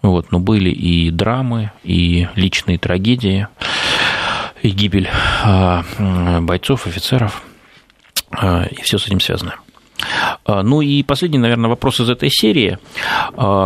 вот, 0.02 0.32
но 0.32 0.40
были 0.40 0.70
и 0.70 1.10
драмы, 1.12 1.72
и 1.84 2.28
личные 2.36 2.78
трагедии, 2.78 3.48
и 4.62 4.70
гибель 4.70 5.10
а, 5.44 5.84
бойцов, 6.42 6.88
офицеров, 6.88 7.44
а, 8.32 8.66
и 8.66 8.82
все 8.82 8.98
с 8.98 9.08
этим 9.08 9.20
связано. 9.20 9.56
Ну 10.48 10.82
и 10.82 11.04
последний, 11.04 11.38
наверное, 11.38 11.70
вопрос 11.70 12.00
из 12.00 12.10
этой 12.10 12.30
серии. 12.32 12.80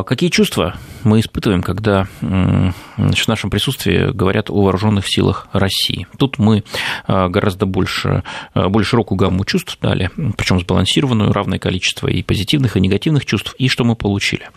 Какие 0.05 0.29
чувства 0.29 0.75
мы 1.05 1.19
испытываем, 1.19 1.61
когда 1.61 2.07
значит, 2.19 3.25
в 3.25 3.27
нашем 3.27 3.49
присутствии 3.49 4.11
говорят 4.11 4.49
о 4.49 4.61
вооруженных 4.61 5.05
силах 5.07 5.47
России? 5.53 6.07
Тут 6.17 6.39
мы 6.39 6.63
а, 7.07 7.29
гораздо 7.29 7.65
больше, 7.65 8.23
более 8.53 8.85
широкую 8.85 9.17
гамму 9.17 9.45
чувств 9.45 9.77
дали, 9.81 10.09
причем 10.37 10.59
сбалансированную, 10.59 11.31
равное 11.31 11.59
количество 11.59 12.07
и 12.07 12.23
позитивных, 12.23 12.77
и 12.77 12.81
негативных 12.81 13.25
чувств, 13.25 13.55
и 13.57 13.67
что 13.67 13.83
мы 13.83 13.95
получили? 13.95 14.49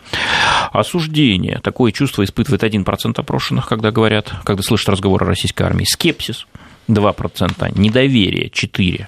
Осуждение. 0.71 1.59
Такое 1.59 1.91
чувство 1.91 2.23
испытывает 2.23 2.63
1% 2.63 3.13
опрошенных, 3.17 3.67
когда 3.67 3.91
говорят, 3.91 4.33
когда 4.43 4.63
слышат 4.63 4.89
разговор 4.89 5.23
о 5.23 5.27
российской 5.27 5.63
армии. 5.63 5.85
Скепсис 5.85 6.47
2%, 6.87 7.79
недоверие 7.79 8.49
4%, 8.49 9.05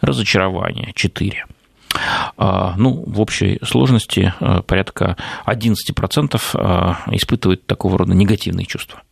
разочарование 0.00 0.92
4%. 0.92 1.34
А, 2.36 2.74
ну, 2.76 3.04
в 3.06 3.20
общей 3.20 3.58
сложности 3.62 4.32
а, 4.40 4.62
порядка 4.62 5.16
11% 5.46 6.40
а, 6.54 6.98
испытывают 7.12 7.66
такого 7.66 7.98
рода 7.98 8.14
негативные 8.14 8.66
чувства. 8.66 9.02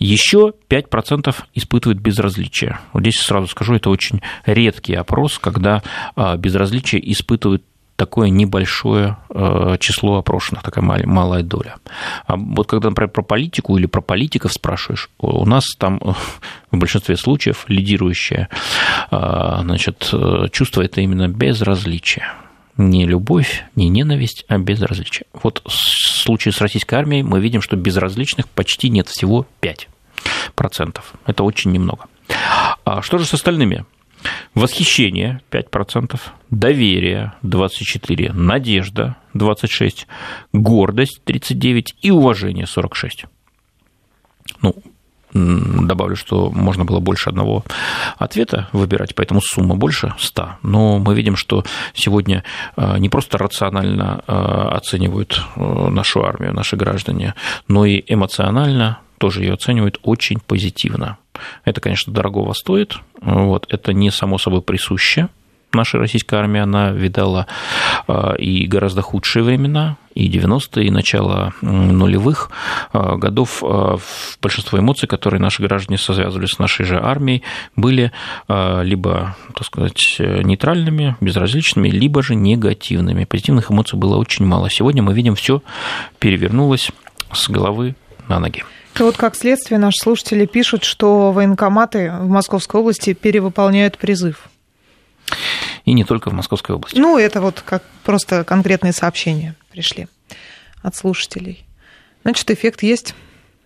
Еще 0.00 0.52
5% 0.68 1.34
испытывают 1.54 2.00
безразличие. 2.00 2.80
Вот 2.92 3.02
здесь 3.02 3.20
сразу 3.20 3.46
скажу, 3.46 3.74
это 3.74 3.88
очень 3.88 4.20
редкий 4.44 4.94
опрос, 4.94 5.38
когда 5.38 5.82
безразличие 6.16 7.12
испытывают 7.12 7.62
такое 7.96 8.28
небольшое 8.28 9.16
э, 9.30 9.76
число 9.80 10.18
опрошенных, 10.18 10.62
такая 10.62 10.84
малая 10.84 11.42
доля. 11.42 11.76
А 12.26 12.36
вот 12.36 12.66
когда, 12.68 12.90
например, 12.90 13.10
про 13.10 13.22
политику 13.22 13.76
или 13.76 13.86
про 13.86 14.00
политиков 14.00 14.52
спрашиваешь, 14.52 15.10
у 15.18 15.46
нас 15.46 15.64
там 15.78 16.00
э, 16.02 16.12
в 16.70 16.78
большинстве 16.78 17.16
случаев 17.16 17.64
лидирующее 17.68 18.48
э, 19.10 19.58
значит, 19.60 20.12
чувство– 20.52 20.82
это 20.84 21.00
именно 21.00 21.28
безразличие. 21.28 22.24
Не 22.76 23.06
любовь, 23.06 23.64
не 23.76 23.88
ненависть, 23.88 24.44
а 24.48 24.58
безразличие. 24.58 25.26
Вот 25.32 25.62
в 25.64 25.70
случае 25.70 26.52
с 26.52 26.60
российской 26.60 26.96
армией 26.96 27.22
мы 27.22 27.40
видим, 27.40 27.62
что 27.62 27.76
безразличных 27.76 28.48
почти 28.48 28.88
нет, 28.88 29.08
всего 29.08 29.46
5%. 29.62 31.00
Это 31.26 31.44
очень 31.44 31.70
немного. 31.70 32.06
А 32.84 33.00
что 33.02 33.18
же 33.18 33.26
с 33.26 33.34
остальными? 33.34 33.84
Восхищение 34.54 35.40
5%, 35.50 36.20
доверие 36.50 37.32
24%, 37.42 38.32
надежда 38.32 39.16
26%, 39.34 40.06
гордость 40.52 41.20
39% 41.26 41.94
и 42.02 42.10
уважение 42.10 42.66
46%. 42.66 43.26
Ну, 44.62 44.74
добавлю, 45.34 46.16
что 46.16 46.50
можно 46.50 46.84
было 46.84 47.00
больше 47.00 47.28
одного 47.28 47.64
ответа 48.18 48.68
выбирать, 48.72 49.14
поэтому 49.14 49.40
сумма 49.40 49.74
больше 49.74 50.14
100. 50.18 50.48
Но 50.62 50.98
мы 50.98 51.14
видим, 51.14 51.36
что 51.36 51.64
сегодня 51.92 52.44
э, 52.76 52.98
не 52.98 53.08
просто 53.08 53.36
рационально 53.36 54.22
э, 54.26 54.32
оценивают 54.32 55.40
э, 55.56 55.88
нашу 55.90 56.24
армию, 56.24 56.54
наши 56.54 56.76
граждане, 56.76 57.34
но 57.66 57.84
и 57.84 58.04
эмоционально 58.06 59.00
тоже 59.24 59.42
ее 59.42 59.54
оценивают 59.54 59.98
очень 60.02 60.38
позитивно. 60.38 61.16
Это, 61.64 61.80
конечно, 61.80 62.12
дорогого 62.12 62.52
стоит, 62.52 62.98
вот, 63.22 63.66
это 63.70 63.94
не 63.94 64.10
само 64.10 64.36
собой 64.36 64.60
присуще 64.60 65.30
нашей 65.72 65.98
российской 65.98 66.34
армии, 66.34 66.60
она 66.60 66.90
видала 66.90 67.46
а, 68.06 68.34
и 68.34 68.66
гораздо 68.66 69.00
худшие 69.00 69.42
времена, 69.42 69.96
и 70.14 70.28
90-е, 70.28 70.88
и 70.88 70.90
начало 70.90 71.54
нулевых 71.62 72.50
а, 72.92 73.16
годов 73.16 73.62
а, 73.64 73.96
большинство 74.42 74.78
эмоций, 74.78 75.08
которые 75.08 75.40
наши 75.40 75.62
граждане 75.62 75.96
связывали 75.96 76.44
с 76.44 76.58
нашей 76.58 76.84
же 76.84 77.00
армией, 77.00 77.42
были 77.76 78.12
либо, 78.46 79.36
так 79.54 79.64
сказать, 79.64 80.16
нейтральными, 80.18 81.16
безразличными, 81.22 81.88
либо 81.88 82.22
же 82.22 82.34
негативными. 82.34 83.24
Позитивных 83.24 83.70
эмоций 83.70 83.98
было 83.98 84.18
очень 84.18 84.44
мало. 84.44 84.68
Сегодня 84.68 85.02
мы 85.02 85.14
видим, 85.14 85.34
все 85.34 85.62
перевернулось 86.18 86.90
с 87.32 87.48
головы 87.48 87.96
на 88.28 88.38
ноги. 88.38 88.64
Вот 88.98 89.16
как 89.16 89.34
следствие 89.34 89.78
наши 89.78 89.98
слушатели 90.00 90.46
пишут, 90.46 90.84
что 90.84 91.32
военкоматы 91.32 92.12
в 92.12 92.28
Московской 92.28 92.80
области 92.80 93.12
перевыполняют 93.12 93.98
призыв. 93.98 94.48
И 95.84 95.92
не 95.92 96.04
только 96.04 96.30
в 96.30 96.32
Московской 96.32 96.74
области. 96.76 96.98
Ну, 96.98 97.18
это 97.18 97.40
вот 97.40 97.62
как 97.64 97.82
просто 98.04 98.44
конкретные 98.44 98.92
сообщения 98.92 99.54
пришли 99.70 100.06
от 100.82 100.94
слушателей. 100.94 101.64
Значит, 102.22 102.50
эффект 102.50 102.82
есть, 102.82 103.14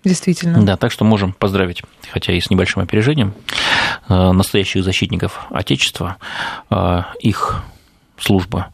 действительно. 0.03 0.64
Да, 0.64 0.77
так 0.77 0.91
что 0.91 1.05
можем 1.05 1.33
поздравить, 1.33 1.83
хотя 2.11 2.33
и 2.33 2.41
с 2.41 2.51
небольшим 2.51 2.83
опережением, 2.83 3.35
э, 4.09 4.33
настоящих 4.33 4.83
защитников 4.83 5.47
Отечества. 5.51 6.17
Э, 6.71 7.03
их 7.21 7.62
служба 8.19 8.69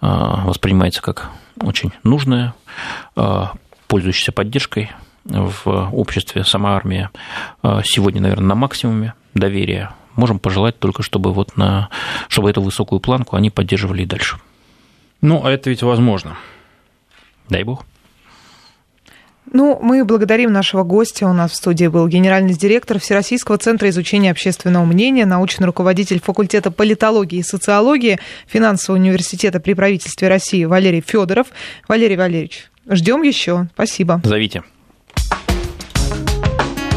э, 0.00 0.06
воспринимается 0.06 1.02
как 1.02 1.30
очень 1.60 1.92
нужная, 2.02 2.54
пользующаяся 3.88 4.32
поддержкой 4.32 4.90
в 5.28 5.90
обществе, 5.92 6.44
сама 6.44 6.76
армия 6.76 7.10
э, 7.62 7.80
сегодня, 7.84 8.20
наверное, 8.20 8.48
на 8.48 8.54
максимуме 8.54 9.14
доверия. 9.34 9.90
Можем 10.14 10.38
пожелать 10.38 10.78
только, 10.78 11.02
чтобы, 11.02 11.32
вот 11.32 11.56
на, 11.56 11.90
чтобы 12.28 12.48
эту 12.50 12.62
высокую 12.62 13.00
планку 13.00 13.36
они 13.36 13.50
поддерживали 13.50 14.02
и 14.02 14.06
дальше. 14.06 14.38
Ну, 15.20 15.44
а 15.44 15.50
это 15.50 15.70
ведь 15.70 15.82
возможно. 15.82 16.36
Дай 17.48 17.64
бог. 17.64 17.84
Ну, 19.52 19.78
мы 19.80 20.04
благодарим 20.04 20.52
нашего 20.52 20.82
гостя. 20.82 21.26
У 21.26 21.32
нас 21.32 21.52
в 21.52 21.56
студии 21.56 21.86
был 21.86 22.08
генеральный 22.08 22.54
директор 22.54 22.98
Всероссийского 22.98 23.58
центра 23.58 23.88
изучения 23.90 24.32
общественного 24.32 24.84
мнения, 24.84 25.24
научный 25.24 25.66
руководитель 25.66 26.20
факультета 26.20 26.70
политологии 26.70 27.38
и 27.38 27.42
социологии 27.44 28.18
Финансового 28.48 28.98
университета 28.98 29.60
при 29.60 29.74
правительстве 29.74 30.28
России 30.28 30.64
Валерий 30.64 31.02
Федоров. 31.06 31.46
Валерий 31.86 32.16
Валерьевич, 32.16 32.70
ждем 32.88 33.22
еще. 33.22 33.68
Спасибо. 33.74 34.20
Зовите. 34.24 34.64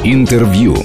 Интервью. 0.05 0.75